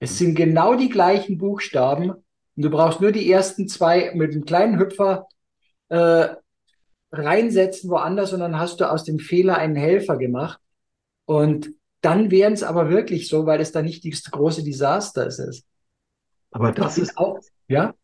Es 0.00 0.18
sind 0.18 0.34
genau 0.34 0.74
die 0.74 0.88
gleichen 0.88 1.38
Buchstaben 1.38 2.10
und 2.10 2.24
du 2.56 2.70
brauchst 2.70 3.00
nur 3.00 3.12
die 3.12 3.30
ersten 3.30 3.68
zwei 3.68 4.12
mit 4.14 4.32
einem 4.32 4.44
kleinen 4.44 4.78
Hüpfer 4.78 5.26
äh, 5.88 6.28
reinsetzen 7.10 7.90
woanders 7.90 8.32
und 8.32 8.40
dann 8.40 8.58
hast 8.58 8.80
du 8.80 8.90
aus 8.90 9.04
dem 9.04 9.18
Fehler 9.18 9.56
einen 9.56 9.76
Helfer 9.76 10.16
gemacht. 10.16 10.60
Und 11.24 11.70
dann 12.00 12.30
wären 12.30 12.52
es 12.52 12.62
aber 12.62 12.90
wirklich 12.90 13.28
so, 13.28 13.46
weil 13.46 13.60
es 13.60 13.72
da 13.72 13.82
nicht 13.82 14.04
das 14.04 14.24
große 14.24 14.62
Desaster 14.62 15.26
ist. 15.26 15.64
Aber 16.50 16.72
das 16.72 16.98
ist 16.98 17.16
auch, 17.18 17.40
ja? 17.68 17.94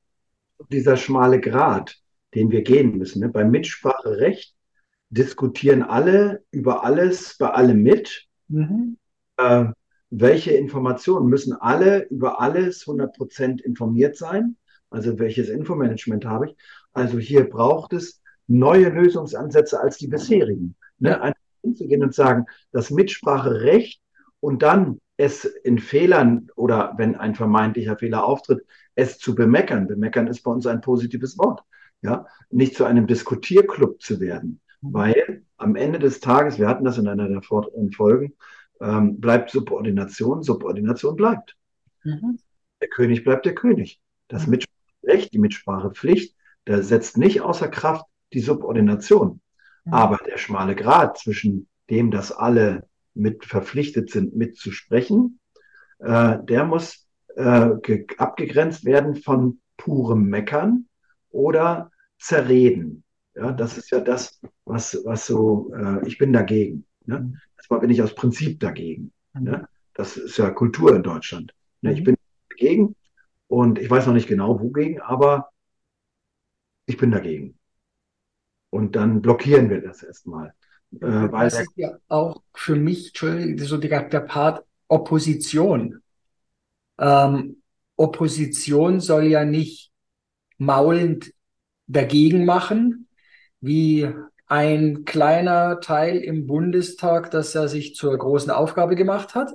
dieser 0.71 0.97
schmale 0.97 1.41
Grat, 1.41 1.97
den 2.35 2.51
wir 2.51 2.63
gehen 2.63 2.99
müssen. 2.99 3.21
Ne? 3.21 3.29
Beim 3.29 3.51
Mitspracherecht 3.51 4.55
diskutieren 5.11 5.83
alle 5.83 6.43
über 6.51 6.85
alles, 6.85 7.37
bei 7.39 7.51
allem 7.51 7.83
mit. 7.83 8.27
Mhm. 8.49 8.99
Äh, 9.37 9.67
welche 10.11 10.53
Informationen 10.53 11.29
müssen 11.29 11.55
alle 11.55 12.05
über 12.09 12.41
alles 12.41 12.87
100% 12.87 13.61
informiert 13.63 14.17
sein? 14.17 14.57
Also 14.91 15.19
welches 15.19 15.49
Infomanagement 15.49 16.25
habe 16.25 16.47
ich? 16.47 16.57
Also 16.93 17.19
hier 17.19 17.49
braucht 17.49 17.93
es 17.93 18.21
neue 18.47 18.91
Lösungsansätze 18.91 19.81
als 19.81 19.99
die 19.99 20.07
bisherigen. 20.07 20.77
Ne? 20.99 21.21
Einfach 21.21 21.41
hinzugehen 21.63 22.03
und 22.03 22.15
sagen, 22.15 22.47
das 22.71 22.91
Mitspracherecht 22.91 24.01
und 24.41 24.63
dann 24.63 25.01
es 25.17 25.45
in 25.45 25.79
Fehlern 25.79 26.49
oder 26.57 26.95
wenn 26.97 27.15
ein 27.17 27.35
vermeintlicher 27.35 27.97
Fehler 27.97 28.25
auftritt, 28.25 28.65
es 28.95 29.19
zu 29.19 29.35
bemeckern. 29.35 29.87
Bemeckern 29.87 30.27
ist 30.27 30.43
bei 30.43 30.51
uns 30.51 30.67
ein 30.67 30.81
positives 30.81 31.39
Wort. 31.39 31.63
Ja, 32.03 32.27
nicht 32.51 32.77
zu 32.77 32.85
einem 32.85 33.07
Diskutierclub 33.07 34.03
zu 34.03 34.21
werden, 34.21 34.61
weil 34.83 35.43
am 35.57 35.75
Ende 35.75 35.99
des 35.99 36.21
Tages, 36.21 36.59
wir 36.59 36.69
hatten 36.69 36.85
das 36.85 36.99
in 36.99 37.09
einer 37.09 37.29
der 37.29 37.41
vorderen 37.41 37.93
Folgen, 37.93 38.35
ähm, 38.81 39.21
bleibt 39.21 39.51
Subordination, 39.51 40.43
Subordination 40.43 41.17
bleibt. 41.17 41.57
Mhm. 42.03 42.39
Der 42.83 42.89
König 42.89 43.25
bleibt 43.25 43.47
der 43.47 43.55
König. 43.55 44.01
Das 44.29 44.47
mhm. 44.47 44.51
Mitspracherecht, 44.51 45.33
die 45.33 45.39
Mitsprachepflicht, 45.39 46.37
der 46.67 46.83
setzt 46.83 47.17
nicht 47.17 47.41
außer 47.41 47.69
Kraft 47.69 48.05
die 48.35 48.41
Subordination. 48.41 49.41
Mhm. 49.85 49.95
Aber 49.95 50.19
der 50.27 50.37
schmale 50.37 50.75
Grad 50.75 51.17
zwischen 51.19 51.69
dem, 51.89 52.11
dass 52.11 52.33
alle 52.33 52.87
mit 53.15 53.45
verpflichtet 53.45 54.11
sind, 54.11 54.37
mitzusprechen, 54.37 55.41
äh, 56.01 56.39
der 56.43 56.65
muss 56.65 57.07
äh, 57.37 57.71
abgegrenzt 58.19 58.85
werden 58.85 59.17
von 59.17 59.61
purem 59.77 60.25
Meckern 60.29 60.87
oder 61.31 61.91
Zerreden. 62.19 63.05
Ja, 63.35 63.53
das 63.53 63.77
ist 63.77 63.91
ja 63.91 64.01
das, 64.01 64.41
was, 64.65 65.01
was 65.05 65.27
so, 65.27 65.73
äh, 65.75 66.07
ich 66.07 66.19
bin 66.19 66.33
dagegen. 66.33 66.87
Ne? 67.07 67.35
Erstmal 67.57 67.81
bin 67.81 67.91
ich 67.91 68.03
aus 68.03 68.15
Prinzip 68.15 68.61
dagegen. 68.61 69.13
Mhm. 69.35 69.43
Ne? 69.43 69.69
Das 69.95 70.17
ist 70.17 70.37
ja 70.39 70.51
Kultur 70.51 70.95
in 70.95 71.03
Deutschland. 71.03 71.53
Ne? 71.81 71.93
Ich 71.93 72.01
mhm. 72.01 72.05
bin 72.05 72.17
dagegen 72.51 72.97
und 73.49 73.79
ich 73.79 73.91
weiß 73.91 74.07
noch 74.07 74.15
nicht 74.15 74.29
genau 74.29 74.61
wogegen, 74.61 75.01
aber 75.01 75.51
ich 76.87 76.97
bin 76.97 77.11
dagegen. 77.11 77.59
Und 78.71 78.97
dann 78.97 79.23
blockieren 79.23 79.71
wir 79.71 79.81
das 79.81 80.03
erstmal. 80.03 80.55
Äh, 81.01 81.33
weil 81.33 81.51
das 81.51 81.61
ist 81.61 81.73
ja 81.77 81.97
auch 82.09 82.43
für 82.55 82.77
mich, 82.77 83.09
Entschuldigung, 83.09 83.59
so 83.67 83.77
der, 83.77 84.09
der 84.09 84.21
Part 84.21 84.65
Opposition. 84.89 86.01
Ähm, 86.99 87.63
Opposition 87.97 89.01
soll 89.01 89.25
ja 89.25 89.45
nicht 89.45 89.91
maulend 90.59 91.33
dagegen 91.87 92.45
machen, 92.45 93.09
wie 93.61 94.09
ein 94.47 95.05
kleiner 95.05 95.81
Teil 95.81 96.19
im 96.19 96.47
Bundestag, 96.47 97.31
das 97.31 97.55
er 97.55 97.69
sich 97.69 97.95
zur 97.95 98.17
großen 98.17 98.51
Aufgabe 98.51 98.95
gemacht 98.95 99.35
hat, 99.35 99.53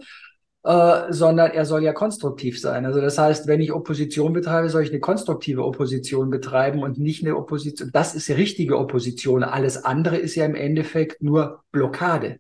äh, 0.64 1.12
sondern 1.12 1.52
er 1.52 1.66
soll 1.66 1.84
ja 1.84 1.94
konstruktiv 1.94 2.60
sein. 2.60 2.86
Also 2.86 3.02
das 3.02 3.18
heißt, 3.18 3.48
wenn 3.48 3.62
ich 3.62 3.72
Opposition 3.72 4.34
betreibe, 4.34 4.70
soll 4.70 4.84
ich 4.84 4.90
eine 4.90 5.00
konstruktive 5.00 5.64
Opposition 5.64 6.30
betreiben 6.30 6.84
und 6.84 6.98
nicht 6.98 7.24
eine 7.24 7.38
Opposition. 7.38 7.92
Das 7.94 8.16
ist 8.16 8.28
die 8.28 8.34
richtige 8.34 8.78
Opposition. 8.78 9.44
Alles 9.44 9.84
andere 9.84 10.18
ist 10.18 10.36
ja 10.36 10.46
im 10.46 10.56
Endeffekt 10.56 11.22
nur 11.22 11.64
Blockade. 11.72 12.40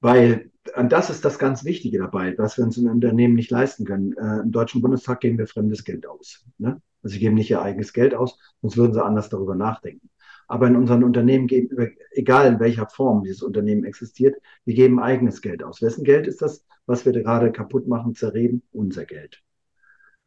Weil 0.00 0.50
und 0.76 0.92
das 0.92 1.10
ist 1.10 1.24
das 1.24 1.38
ganz 1.38 1.64
Wichtige 1.64 1.98
dabei, 1.98 2.34
was 2.38 2.56
wir 2.56 2.64
uns 2.64 2.78
in 2.78 2.88
Unternehmen 2.88 3.34
nicht 3.34 3.50
leisten 3.50 3.84
können. 3.84 4.14
Äh, 4.16 4.40
Im 4.40 4.50
Deutschen 4.50 4.80
Bundestag 4.80 5.20
geben 5.20 5.38
wir 5.38 5.46
fremdes 5.46 5.84
Geld 5.84 6.06
aus. 6.06 6.44
Ne? 6.58 6.80
Also 7.02 7.14
sie 7.14 7.20
geben 7.20 7.34
nicht 7.34 7.50
ihr 7.50 7.60
eigenes 7.60 7.92
Geld 7.92 8.14
aus, 8.14 8.38
sonst 8.62 8.76
würden 8.76 8.94
sie 8.94 9.04
anders 9.04 9.28
darüber 9.28 9.54
nachdenken. 9.54 10.08
Aber 10.46 10.66
in 10.66 10.76
unseren 10.76 11.04
Unternehmen 11.04 11.46
geben, 11.46 11.94
egal 12.12 12.46
in 12.52 12.60
welcher 12.60 12.86
Form 12.86 13.22
dieses 13.24 13.42
Unternehmen 13.42 13.84
existiert, 13.84 14.36
wir 14.64 14.74
geben 14.74 15.00
eigenes 15.00 15.40
Geld 15.40 15.62
aus. 15.62 15.82
Wessen 15.82 16.04
Geld 16.04 16.26
ist 16.26 16.42
das, 16.42 16.64
was 16.86 17.04
wir 17.04 17.12
gerade 17.12 17.52
kaputt 17.52 17.88
machen, 17.88 18.14
zerreden? 18.14 18.62
Unser 18.72 19.04
Geld. 19.04 19.42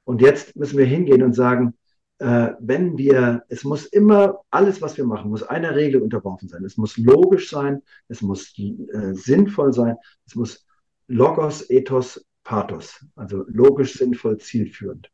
Und 0.03 0.21
jetzt 0.21 0.55
müssen 0.55 0.77
wir 0.77 0.85
hingehen 0.85 1.21
und 1.21 1.33
sagen, 1.33 1.73
äh, 2.19 2.53
wenn 2.59 2.97
wir, 2.97 3.43
es 3.49 3.63
muss 3.63 3.85
immer, 3.85 4.39
alles, 4.49 4.81
was 4.81 4.97
wir 4.97 5.05
machen, 5.05 5.29
muss 5.29 5.43
einer 5.43 5.75
Regel 5.75 6.01
unterworfen 6.01 6.47
sein. 6.47 6.63
Es 6.65 6.77
muss 6.77 6.97
logisch 6.97 7.49
sein, 7.49 7.83
es 8.07 8.21
muss 8.21 8.57
äh, 8.57 9.13
sinnvoll 9.13 9.73
sein, 9.73 9.95
es 10.25 10.35
muss 10.35 10.65
Logos, 11.07 11.69
Ethos, 11.69 12.25
Pathos, 12.43 13.05
also 13.15 13.43
logisch, 13.47 13.97
sinnvoll, 13.97 14.37
zielführend. 14.37 15.11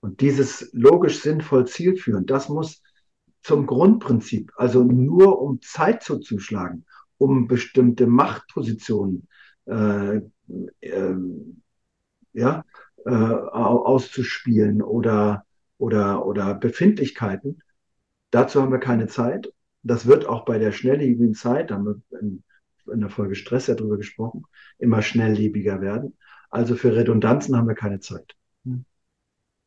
Und 0.00 0.20
dieses 0.20 0.70
logisch, 0.72 1.20
sinnvoll, 1.20 1.66
zielführend, 1.66 2.30
das 2.30 2.48
muss 2.48 2.82
zum 3.44 3.66
Grundprinzip, 3.66 4.52
also 4.56 4.82
nur 4.82 5.40
um 5.40 5.60
Zeit 5.60 6.02
zuzuschlagen, 6.02 6.86
um 7.18 7.46
bestimmte 7.46 8.06
Machtpositionen 8.06 9.28
äh, 9.66 10.22
äh, 10.80 11.14
ja, 12.32 12.64
äh, 13.04 13.10
auszuspielen 13.10 14.82
oder, 14.82 15.44
oder, 15.76 16.26
oder 16.26 16.54
Befindlichkeiten. 16.54 17.62
Dazu 18.30 18.62
haben 18.62 18.72
wir 18.72 18.80
keine 18.80 19.08
Zeit. 19.08 19.52
Das 19.82 20.06
wird 20.06 20.26
auch 20.26 20.46
bei 20.46 20.58
der 20.58 20.72
schnelllebigen 20.72 21.34
Zeit, 21.34 21.70
da 21.70 21.74
haben 21.74 21.84
wir 22.10 22.18
in, 22.20 22.42
in 22.90 23.00
der 23.00 23.10
Folge 23.10 23.34
Stress 23.34 23.66
ja 23.66 23.74
drüber 23.74 23.98
gesprochen, 23.98 24.44
immer 24.78 25.02
schnelllebiger 25.02 25.82
werden. 25.82 26.16
Also 26.48 26.76
für 26.76 26.96
Redundanzen 26.96 27.56
haben 27.56 27.68
wir 27.68 27.74
keine 27.74 28.00
Zeit. 28.00 28.34
Hm. 28.64 28.86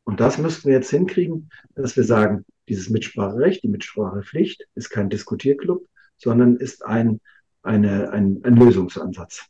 Und 0.03 0.19
das 0.19 0.39
müssten 0.39 0.69
wir 0.69 0.75
jetzt 0.75 0.89
hinkriegen, 0.89 1.51
dass 1.75 1.95
wir 1.95 2.05
sagen, 2.05 2.43
dieses 2.67 2.89
Mitspracherecht, 2.89 3.63
die 3.63 3.69
Mitsprachepflicht 3.69 4.67
ist 4.75 4.89
kein 4.89 5.09
Diskutierclub, 5.09 5.87
sondern 6.17 6.57
ist 6.57 6.85
ein, 6.85 7.21
eine, 7.63 8.11
ein, 8.11 8.41
ein 8.43 8.55
Lösungsansatz. 8.55 9.45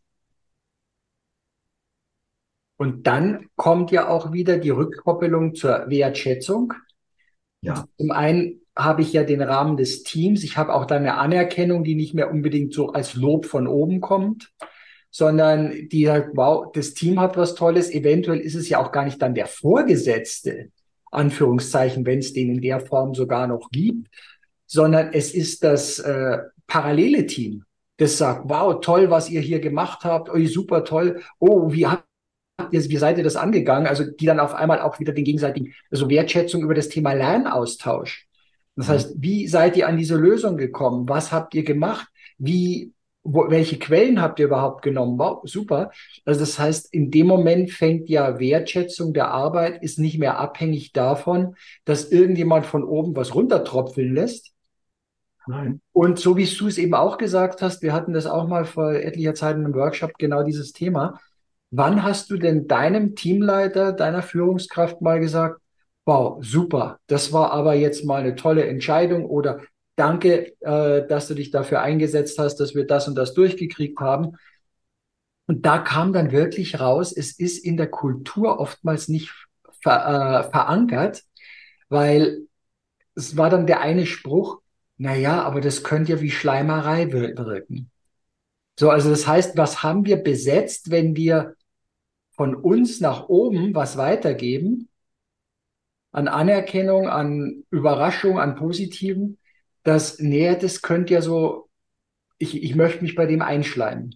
Und 2.78 3.08
dann 3.08 3.48
kommt 3.56 3.92
ja 3.92 4.08
auch 4.08 4.32
wieder 4.32 4.60
die 4.60 4.70
Rückkoppelung 4.70 5.56
zur 5.56 5.90
Wertschätzung. 5.90 6.74
Ja. 7.62 7.86
Zum 7.98 8.12
einen 8.12 8.62
habe 8.76 9.02
ich 9.02 9.14
ja 9.14 9.24
den 9.24 9.42
Rahmen 9.42 9.78
des 9.78 10.04
Teams. 10.04 10.44
Ich 10.44 10.58
habe 10.58 10.74
auch 10.74 10.86
dann 10.86 11.00
eine 11.00 11.18
Anerkennung, 11.18 11.84
die 11.84 11.96
nicht 11.96 12.14
mehr 12.14 12.30
unbedingt 12.30 12.74
so 12.74 12.90
als 12.90 13.16
Lob 13.16 13.48
von 13.48 13.68
oben 13.68 14.00
kommt, 14.00 14.54
sondern 15.10 15.90
die 15.90 16.06
sagt, 16.06 16.38
wow, 16.38 16.72
das 16.72 16.94
Team 16.94 17.20
hat 17.20 17.36
was 17.36 17.56
Tolles. 17.56 17.92
Eventuell 17.92 18.40
ist 18.40 18.54
es 18.54 18.70
ja 18.70 18.78
auch 18.80 18.92
gar 18.92 19.06
nicht 19.06 19.20
dann 19.20 19.34
der 19.34 19.48
Vorgesetzte, 19.48 20.70
Anführungszeichen, 21.12 22.06
wenn 22.06 22.20
es 22.20 22.34
den 22.34 22.50
in 22.50 22.62
der 22.62 22.80
Form 22.80 23.14
sogar 23.14 23.48
noch 23.48 23.70
gibt, 23.72 24.08
sondern 24.66 25.14
es 25.14 25.34
ist 25.34 25.64
das 25.64 26.00
äh, 26.00 26.40
parallele 26.68 27.26
Team, 27.26 27.64
das 27.98 28.18
sagt, 28.18 28.44
wow, 28.46 28.80
toll, 28.82 29.10
was 29.10 29.30
ihr 29.30 29.42
hier 29.42 29.60
gemacht 29.60 30.04
habt, 30.04 30.30
oh, 30.30 30.46
super 30.46 30.84
toll, 30.84 31.22
oh, 31.40 31.72
wie 31.72 31.88
habt 31.88 32.06
ihr, 32.72 32.84
wie 32.90 32.98
seid 32.98 33.18
ihr 33.18 33.24
das 33.24 33.36
angegangen? 33.36 33.88
Also 33.88 34.04
die 34.04 34.26
dann 34.26 34.40
auf 34.40 34.54
einmal 34.54 34.82
auch 34.82 35.00
wieder 35.00 35.14
den 35.14 35.24
gegenseitigen, 35.24 35.74
also 35.90 36.10
Wertschätzung 36.10 36.62
über 36.62 36.76
das 36.76 36.90
Thema 36.90 37.14
Lernaustausch. 37.14 38.28
Das 38.76 38.90
heißt, 38.90 39.16
wie 39.18 39.48
seid 39.48 39.76
ihr 39.76 39.88
an 39.88 39.98
diese 39.98 40.16
Lösung 40.16 40.56
gekommen? 40.56 41.10
Was 41.10 41.32
habt 41.32 41.56
ihr 41.56 41.64
gemacht? 41.64 42.08
Wie, 42.38 42.94
wo, 43.28 43.50
welche 43.50 43.78
Quellen 43.78 44.22
habt 44.22 44.40
ihr 44.40 44.46
überhaupt 44.46 44.82
genommen? 44.82 45.20
Wow, 45.20 45.42
super. 45.44 45.92
Also 46.26 46.40
das 46.40 46.58
heißt, 46.58 46.94
in 46.94 47.12
dem 47.12 47.28
Moment 47.28 47.72
fängt 47.72 48.10
ja 48.10 48.40
Wertschätzung 48.40 49.14
der 49.14 49.32
Arbeit 49.32 49.84
ist 49.84 50.00
nicht 50.00 50.18
mehr 50.18 50.40
abhängig 50.40 50.94
davon, 50.94 51.56
dass 51.86 52.12
irgendjemand 52.12 52.66
von 52.66 52.84
oben 52.84 53.16
was 53.16 53.36
runtertropfeln 53.36 54.14
lässt, 54.14 54.54
Nein. 55.48 55.80
Und 55.94 56.20
so 56.20 56.36
wie 56.36 56.46
du 56.46 56.68
es 56.68 56.78
eben 56.78 56.94
auch 56.94 57.18
gesagt 57.18 57.62
hast, 57.62 57.82
wir 57.82 57.94
hatten 57.94 58.12
das 58.14 58.26
auch 58.26 58.48
mal 58.48 58.66
vor 58.66 58.92
etlicher 58.92 59.34
Zeit 59.34 59.56
in 59.56 59.64
einem 59.64 59.74
Workshop, 59.76 60.18
genau 60.18 60.44
dieses 60.44 60.74
Thema. 60.74 61.22
Wann 61.72 62.04
hast 62.04 62.30
du 62.30 62.38
denn 62.38 62.68
deinem 62.68 63.16
Teamleiter, 63.16 63.94
deiner 63.94 64.22
Führungskraft 64.22 65.02
mal 65.02 65.20
gesagt, 65.20 65.62
wow, 66.06 66.44
super, 66.44 67.00
das 67.08 67.34
war 67.34 67.52
aber 67.52 67.76
jetzt 67.76 68.06
mal 68.06 68.22
eine 68.22 68.36
tolle 68.36 68.66
Entscheidung 68.66 69.26
oder 69.26 69.62
danke, 69.98 70.54
äh, 70.62 71.08
dass 71.08 71.28
du 71.28 71.34
dich 71.34 71.52
dafür 71.52 71.82
eingesetzt 71.82 72.40
hast, 72.40 72.58
dass 72.58 72.76
wir 72.76 72.88
das 72.88 73.08
und 73.08 73.16
das 73.16 73.34
durchgekriegt 73.34 74.00
haben. 74.00 74.38
Und 75.48 75.66
da 75.66 75.80
kam 75.80 76.14
dann 76.14 76.32
wirklich 76.32 76.80
raus, 76.80 77.12
es 77.12 77.38
ist 77.38 77.58
in 77.58 77.78
der 77.78 77.90
Kultur 77.90 78.60
oftmals 78.60 79.08
nicht 79.08 79.34
ver, 79.82 80.46
äh, 80.46 80.52
verankert, 80.52 81.24
weil 81.90 82.48
es 83.16 83.38
war 83.38 83.50
dann 83.50 83.66
der 83.66 83.82
eine 83.82 84.06
Spruch, 84.06 84.62
naja, 84.98 85.42
aber 85.44 85.62
das 85.62 85.84
könnte 85.84 86.14
ja 86.14 86.22
wie 86.22 86.32
Schleimerei 86.32 87.12
wirken. 87.12 87.92
So, 88.80 88.90
also 88.90 89.10
das 89.10 89.28
heißt, 89.28 89.58
was 89.58 89.84
haben 89.84 90.06
wir 90.06 90.18
besetzt, 90.18 90.92
wenn 90.92 91.16
wir 91.16 91.56
von 92.32 92.54
uns 92.56 93.02
nach 93.02 93.28
oben 93.28 93.74
was 93.74 93.98
weitergeben? 93.98 94.90
An 96.12 96.28
Anerkennung, 96.28 97.08
an 97.08 97.64
Überraschung, 97.72 98.40
an 98.40 98.56
Positiven. 98.56 99.38
Das, 99.88 100.20
nee, 100.20 100.54
das 100.54 100.82
könnte 100.82 101.14
ja 101.14 101.22
so, 101.22 101.70
ich, 102.40 102.62
ich 102.62 102.76
möchte 102.76 103.02
mich 103.02 103.16
bei 103.16 103.26
dem 103.26 103.42
einschleimen. 103.42 104.16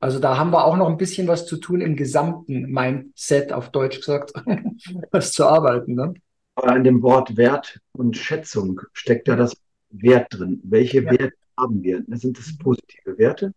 Also 0.00 0.18
da 0.18 0.38
haben 0.38 0.50
wir 0.50 0.64
auch 0.64 0.78
noch 0.78 0.88
ein 0.88 0.96
bisschen 0.96 1.28
was 1.28 1.44
zu 1.44 1.58
tun 1.58 1.82
im 1.82 1.94
gesamten 1.94 2.62
Mindset, 2.72 3.52
auf 3.52 3.70
Deutsch 3.70 3.98
gesagt, 3.98 4.32
was 5.10 5.32
zu 5.32 5.44
arbeiten. 5.44 5.94
Ne? 5.94 6.14
Aber 6.54 6.74
in 6.74 6.84
dem 6.84 7.02
Wort 7.02 7.36
Wert 7.36 7.80
und 7.92 8.16
Schätzung 8.16 8.80
steckt 8.94 9.28
ja 9.28 9.36
das 9.36 9.58
Wert 9.90 10.28
drin. 10.30 10.58
Welche 10.64 11.02
ja. 11.02 11.10
Werte 11.10 11.34
haben 11.58 11.82
wir? 11.82 12.02
Sind 12.12 12.38
es 12.38 12.56
positive 12.56 13.18
Werte? 13.18 13.52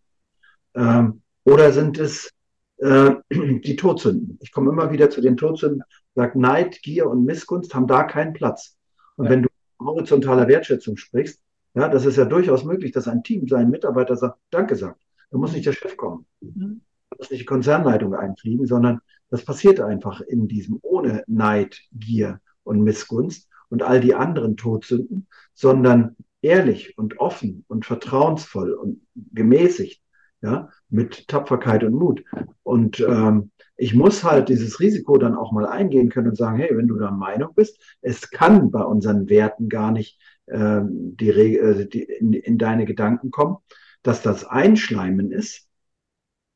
Ähm, 0.74 1.22
oder 1.46 1.72
sind 1.72 1.98
es 1.98 2.28
äh, 2.76 3.12
die 3.30 3.76
Todsünden? 3.76 4.38
Ich 4.42 4.52
komme 4.52 4.70
immer 4.70 4.92
wieder 4.92 5.08
zu 5.08 5.22
den 5.22 5.38
Todsünden, 5.38 5.82
sage 6.14 6.38
Neid, 6.38 6.82
Gier 6.82 7.08
und 7.08 7.24
Missgunst 7.24 7.74
haben 7.74 7.86
da 7.86 8.04
keinen 8.04 8.34
Platz. 8.34 8.76
Und 9.16 9.24
ja. 9.24 9.30
wenn 9.30 9.42
du 9.44 9.48
horizontaler 9.84 10.48
Wertschätzung 10.48 10.96
sprichst, 10.96 11.40
ja, 11.74 11.88
das 11.88 12.04
ist 12.04 12.16
ja 12.16 12.24
durchaus 12.24 12.64
möglich, 12.64 12.92
dass 12.92 13.08
ein 13.08 13.22
Team 13.22 13.48
seinen 13.48 13.70
Mitarbeiter 13.70 14.16
sagt, 14.16 14.38
Danke 14.50 14.76
sagt. 14.76 15.00
Da 15.30 15.38
muss 15.38 15.52
nicht 15.52 15.66
der 15.66 15.72
Chef 15.72 15.96
kommen. 15.96 16.26
Mhm. 16.40 16.82
Da 17.10 17.16
muss 17.18 17.30
nicht 17.30 17.40
die 17.40 17.46
Konzernleitung 17.46 18.14
einfliegen, 18.14 18.66
sondern 18.66 19.00
das 19.30 19.44
passiert 19.44 19.80
einfach 19.80 20.20
in 20.20 20.48
diesem 20.48 20.78
ohne 20.82 21.24
Neid, 21.26 21.80
Gier 21.92 22.40
und 22.64 22.82
Missgunst 22.82 23.48
und 23.70 23.82
all 23.82 24.00
die 24.00 24.14
anderen 24.14 24.58
Todsünden, 24.58 25.26
sondern 25.54 26.16
ehrlich 26.42 26.98
und 26.98 27.18
offen 27.18 27.64
und 27.68 27.86
vertrauensvoll 27.86 28.72
und 28.72 29.00
gemäßigt, 29.14 30.02
ja, 30.42 30.68
mit 30.90 31.28
Tapferkeit 31.28 31.84
und 31.84 31.94
Mut. 31.94 32.24
Und 32.62 33.00
ähm, 33.00 33.52
ich 33.82 33.94
muss 33.94 34.22
halt 34.22 34.48
dieses 34.48 34.78
Risiko 34.78 35.18
dann 35.18 35.34
auch 35.34 35.50
mal 35.50 35.66
eingehen 35.66 36.08
können 36.08 36.28
und 36.28 36.36
sagen, 36.36 36.56
hey, 36.56 36.70
wenn 36.76 36.86
du 36.86 37.00
der 37.00 37.10
Meinung 37.10 37.52
bist, 37.56 37.82
es 38.00 38.30
kann 38.30 38.70
bei 38.70 38.80
unseren 38.80 39.28
Werten 39.28 39.68
gar 39.68 39.90
nicht 39.90 40.20
ähm, 40.46 41.16
die, 41.16 41.30
äh, 41.30 41.88
die, 41.88 42.02
in, 42.04 42.32
in 42.32 42.58
deine 42.58 42.84
Gedanken 42.84 43.32
kommen, 43.32 43.56
dass 44.04 44.22
das 44.22 44.44
Einschleimen 44.44 45.32
ist, 45.32 45.66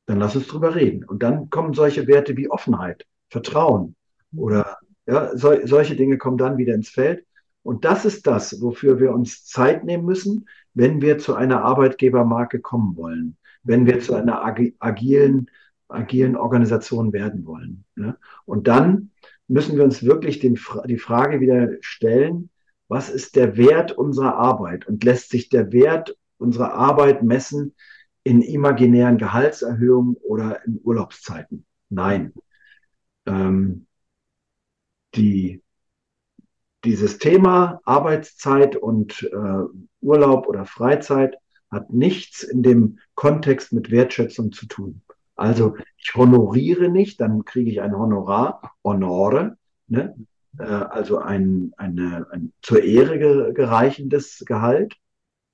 dann 0.07 0.21
lass 0.21 0.37
uns 0.37 0.47
drüber 0.47 0.77
reden. 0.77 1.03
Und 1.03 1.25
dann 1.25 1.51
kommen 1.51 1.75
solche 1.75 2.07
Werte 2.07 2.37
wie 2.37 2.49
Offenheit, 2.49 3.05
Vertrauen 3.29 3.97
oder 4.33 4.79
ja, 5.07 5.37
so, 5.37 5.53
solche 5.65 5.97
Dinge 5.97 6.19
kommen 6.19 6.39
dann 6.39 6.59
wieder 6.59 6.75
ins 6.75 6.91
Feld. 6.91 7.27
Und 7.65 7.85
das 7.85 8.05
ist 8.05 8.29
das, 8.29 8.63
wofür 8.63 9.01
wir 9.01 9.13
uns 9.13 9.45
Zeit 9.45 9.83
nehmen 9.83 10.05
müssen, 10.05 10.49
wenn 10.75 11.01
wir 11.01 11.19
zu 11.19 11.35
einer 11.35 11.65
Arbeitgebermarke 11.65 12.61
kommen 12.61 12.97
wollen, 12.97 13.37
wenn 13.65 13.85
wir 13.85 13.99
zu 13.99 14.15
einer 14.15 14.45
agilen, 14.79 15.51
agilen 15.89 16.37
Organisation 16.37 17.13
werden 17.13 17.47
wollen. 17.47 17.85
Ne? 17.95 18.17
Und 18.45 18.69
dann 18.69 19.11
müssen 19.49 19.77
wir 19.77 19.85
uns 19.85 20.03
wirklich 20.03 20.39
den, 20.39 20.59
die 20.87 20.99
Frage 20.99 21.41
wieder 21.41 21.69
stellen, 21.81 22.51
was 22.89 23.09
ist 23.11 23.37
der 23.37 23.57
Wert 23.57 23.93
unserer 23.93 24.37
Arbeit 24.37 24.87
und 24.87 25.05
lässt 25.05 25.31
sich 25.31 25.49
der 25.49 25.73
Wert 25.73 26.17
unserer 26.39 26.75
Arbeit 26.75 27.23
messen 27.23 27.75
in 28.23 28.43
imaginären 28.43 29.19
Gehaltserhöhungen 29.19 30.17
oder 30.17 30.65
in 30.65 30.81
Urlaubszeiten? 30.83 31.65
Nein. 31.89 32.33
Ähm, 33.27 33.87
die, 35.15 35.63
dieses 36.85 37.19
Thema 37.19 37.81
Arbeitszeit 37.85 38.77
und 38.77 39.23
äh, 39.33 39.65
Urlaub 40.01 40.47
oder 40.47 40.67
Freizeit 40.67 41.37
hat 41.71 41.93
nichts 41.93 42.43
in 42.43 42.63
dem 42.63 42.99
Kontext 43.15 43.73
mit 43.73 43.91
Wertschätzung 43.91 44.53
zu 44.53 44.67
tun. 44.67 45.03
Also 45.37 45.77
ich 45.99 46.15
honoriere 46.15 46.89
nicht, 46.89 47.21
dann 47.21 47.45
kriege 47.45 47.71
ich 47.71 47.81
ein 47.83 47.97
Honorar, 47.97 48.73
Honore, 48.83 49.57
ne? 49.87 50.17
äh, 50.59 50.65
also 50.65 51.19
ein, 51.19 51.73
eine, 51.77 52.27
ein 52.31 52.53
zur 52.63 52.83
Ehre 52.83 53.53
gereichendes 53.53 54.43
Gehalt, 54.47 54.97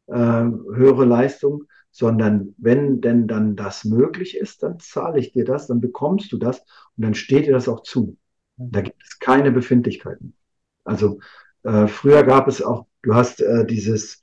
äh, 0.06 0.14
höhere 0.14 1.04
Leistung, 1.04 1.64
sondern 1.90 2.54
wenn 2.58 3.00
denn 3.00 3.26
dann 3.26 3.56
das 3.56 3.84
möglich 3.84 4.36
ist, 4.36 4.62
dann 4.62 4.78
zahle 4.78 5.18
ich 5.18 5.32
dir 5.32 5.44
das, 5.44 5.66
dann 5.66 5.80
bekommst 5.80 6.32
du 6.32 6.38
das 6.38 6.60
und 6.96 7.04
dann 7.04 7.14
steht 7.14 7.46
dir 7.46 7.52
das 7.52 7.68
auch 7.68 7.82
zu. 7.82 8.16
Da 8.56 8.80
gibt 8.80 9.02
es 9.02 9.18
keine 9.18 9.50
Befindlichkeiten. 9.50 10.34
Also 10.84 11.18
äh, 11.64 11.88
früher 11.88 12.22
gab 12.22 12.48
es 12.48 12.62
auch, 12.62 12.86
du 13.02 13.14
hast 13.14 13.40
äh, 13.40 13.66
dieses 13.66 14.21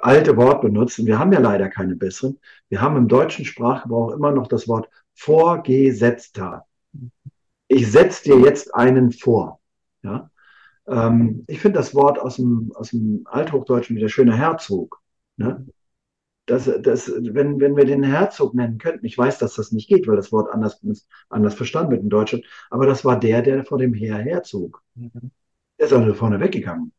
alte 0.00 0.36
Wort 0.36 0.62
benutzt 0.62 0.98
und 0.98 1.06
wir 1.06 1.18
haben 1.18 1.32
ja 1.32 1.40
leider 1.40 1.68
keine 1.68 1.96
besseren. 1.96 2.38
Wir 2.68 2.80
haben 2.80 2.96
im 2.96 3.08
deutschen 3.08 3.44
Sprachgebrauch 3.44 4.12
immer 4.12 4.32
noch 4.32 4.46
das 4.46 4.68
Wort 4.68 4.88
Vorgesetzter. 5.14 6.66
Ich 7.68 7.90
setze 7.90 8.24
dir 8.24 8.40
jetzt 8.40 8.74
einen 8.74 9.12
vor. 9.12 9.60
Ja? 10.02 10.30
Ähm, 10.86 11.44
ich 11.46 11.60
finde 11.60 11.78
das 11.78 11.94
Wort 11.94 12.18
aus 12.18 12.36
dem, 12.36 12.72
aus 12.74 12.90
dem 12.90 13.26
Althochdeutschen 13.26 13.96
wieder 13.96 14.08
schöner 14.08 14.36
Herzog. 14.36 15.00
Ne? 15.36 15.66
dass, 16.46 16.70
dass 16.82 17.08
wenn, 17.08 17.60
wenn 17.60 17.76
wir 17.76 17.84
den 17.84 18.02
Herzog 18.02 18.54
nennen 18.54 18.78
könnten, 18.78 19.06
ich 19.06 19.16
weiß, 19.16 19.38
dass 19.38 19.54
das 19.54 19.72
nicht 19.72 19.88
geht, 19.88 20.06
weil 20.06 20.16
das 20.16 20.32
Wort 20.32 20.52
anders, 20.52 20.80
anders 21.28 21.54
verstanden 21.54 21.92
wird 21.92 22.02
in 22.02 22.10
Deutschland, 22.10 22.44
aber 22.70 22.86
das 22.86 23.04
war 23.04 23.18
der, 23.18 23.42
der 23.42 23.64
vor 23.64 23.78
dem 23.78 23.94
Heer 23.94 24.16
herzog. 24.16 24.82
Mhm. 24.94 25.30
Der 25.78 25.86
ist 25.86 25.92
also 25.92 26.14
vorne 26.14 26.40
weggegangen. 26.40 26.92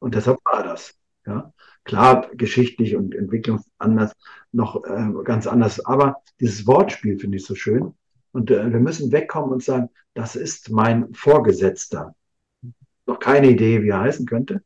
Und 0.00 0.14
deshalb 0.14 0.38
war 0.44 0.62
das. 0.62 0.94
Ja. 1.26 1.52
Klar, 1.88 2.28
geschichtlich 2.34 2.96
und 2.96 3.14
Entwicklung 3.14 3.64
anders, 3.78 4.12
noch 4.52 4.84
äh, 4.84 5.08
ganz 5.24 5.46
anders. 5.46 5.82
Aber 5.86 6.16
dieses 6.38 6.66
Wortspiel 6.66 7.18
finde 7.18 7.38
ich 7.38 7.46
so 7.46 7.54
schön. 7.54 7.94
Und 8.30 8.50
äh, 8.50 8.70
wir 8.70 8.78
müssen 8.78 9.10
wegkommen 9.10 9.50
und 9.50 9.62
sagen, 9.62 9.88
das 10.12 10.36
ist 10.36 10.68
mein 10.68 11.14
Vorgesetzter. 11.14 12.14
Noch 13.06 13.18
keine 13.18 13.48
Idee, 13.48 13.82
wie 13.82 13.88
er 13.88 14.00
heißen 14.00 14.26
könnte, 14.26 14.62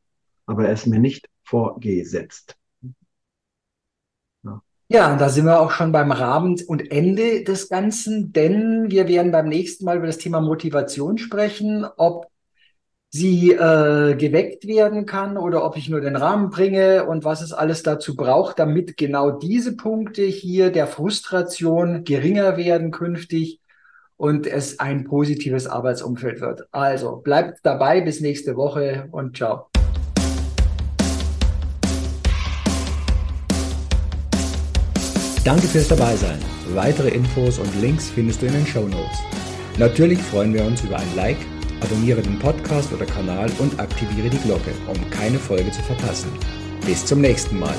aber 0.47 0.67
er 0.67 0.73
ist 0.73 0.89
mir 0.89 0.99
nicht 0.99 1.29
vorgesetzt. 1.45 2.57
Ja, 4.89 5.17
da 5.17 5.29
sind 5.29 5.45
wir 5.45 5.61
auch 5.61 5.71
schon 5.71 5.93
beim 5.93 6.11
Rahmen 6.11 6.61
und 6.67 6.91
Ende 6.91 7.45
des 7.45 7.69
Ganzen, 7.69 8.33
denn 8.33 8.91
wir 8.91 9.07
werden 9.07 9.31
beim 9.31 9.49
nächsten 9.49 9.85
Mal 9.85 9.99
über 9.99 10.07
das 10.07 10.19
Thema 10.19 10.41
Motivation 10.41 11.19
sprechen, 11.19 11.87
ob 11.97 12.32
sie 13.15 13.53
äh, 13.53 14.15
geweckt 14.17 14.67
werden 14.67 15.05
kann 15.05 15.37
oder 15.37 15.65
ob 15.65 15.77
ich 15.77 15.91
nur 15.91 16.01
den 16.01 16.17
Rahmen 16.17 16.49
bringe 16.49 17.05
und 17.05 17.25
was 17.25 17.43
es 17.43 17.53
alles 17.53 17.83
dazu 17.83 18.17
braucht, 18.17 18.59
damit 18.59 18.97
genau 18.97 19.31
diese 19.31 19.77
Punkte 19.77 20.23
hier 20.23 20.71
der 20.71 20.87
Frustration 20.87 22.05
geringer 22.05 22.57
werden 22.57 22.91
künftig 22.91 23.61
und 24.17 24.47
es 24.47 24.81
ein 24.81 25.05
positives 25.05 25.67
Arbeitsumfeld 25.67 26.41
wird. 26.41 26.63
Also 26.73 27.17
bleibt 27.17 27.59
dabei 27.65 28.01
bis 28.01 28.23
nächste 28.23 28.57
Woche 28.57 29.09
und 29.11 29.37
ciao. 29.37 29.67
Danke 35.45 35.67
fürs 35.67 35.89
Dabeisein. 35.89 36.39
Weitere 36.73 37.09
Infos 37.11 37.59
und 37.59 37.69
Links 37.81 38.09
findest 38.09 38.41
du 38.41 38.47
in 38.47 38.53
den 38.53 38.67
Show 38.67 38.89
Notes. 38.89 39.19
Natürlich 39.77 40.21
freuen 40.21 40.55
wir 40.55 40.65
uns 40.65 40.83
über 40.85 40.97
ein 40.97 41.17
Like, 41.17 41.39
abonniere 41.83 42.23
den 42.23 42.39
Podcast 42.39 42.93
oder 42.93 43.07
Kanal 43.07 43.51
und 43.59 43.79
aktiviere 43.79 44.31
die 44.31 44.39
Glocke, 44.39 44.73
um 44.87 45.11
keine 45.11 45.39
Folge 45.39 45.71
zu 45.71 45.83
verpassen. 45.83 46.31
Bis 46.87 47.05
zum 47.05 47.21
nächsten 47.21 47.59
Mal. 47.59 47.77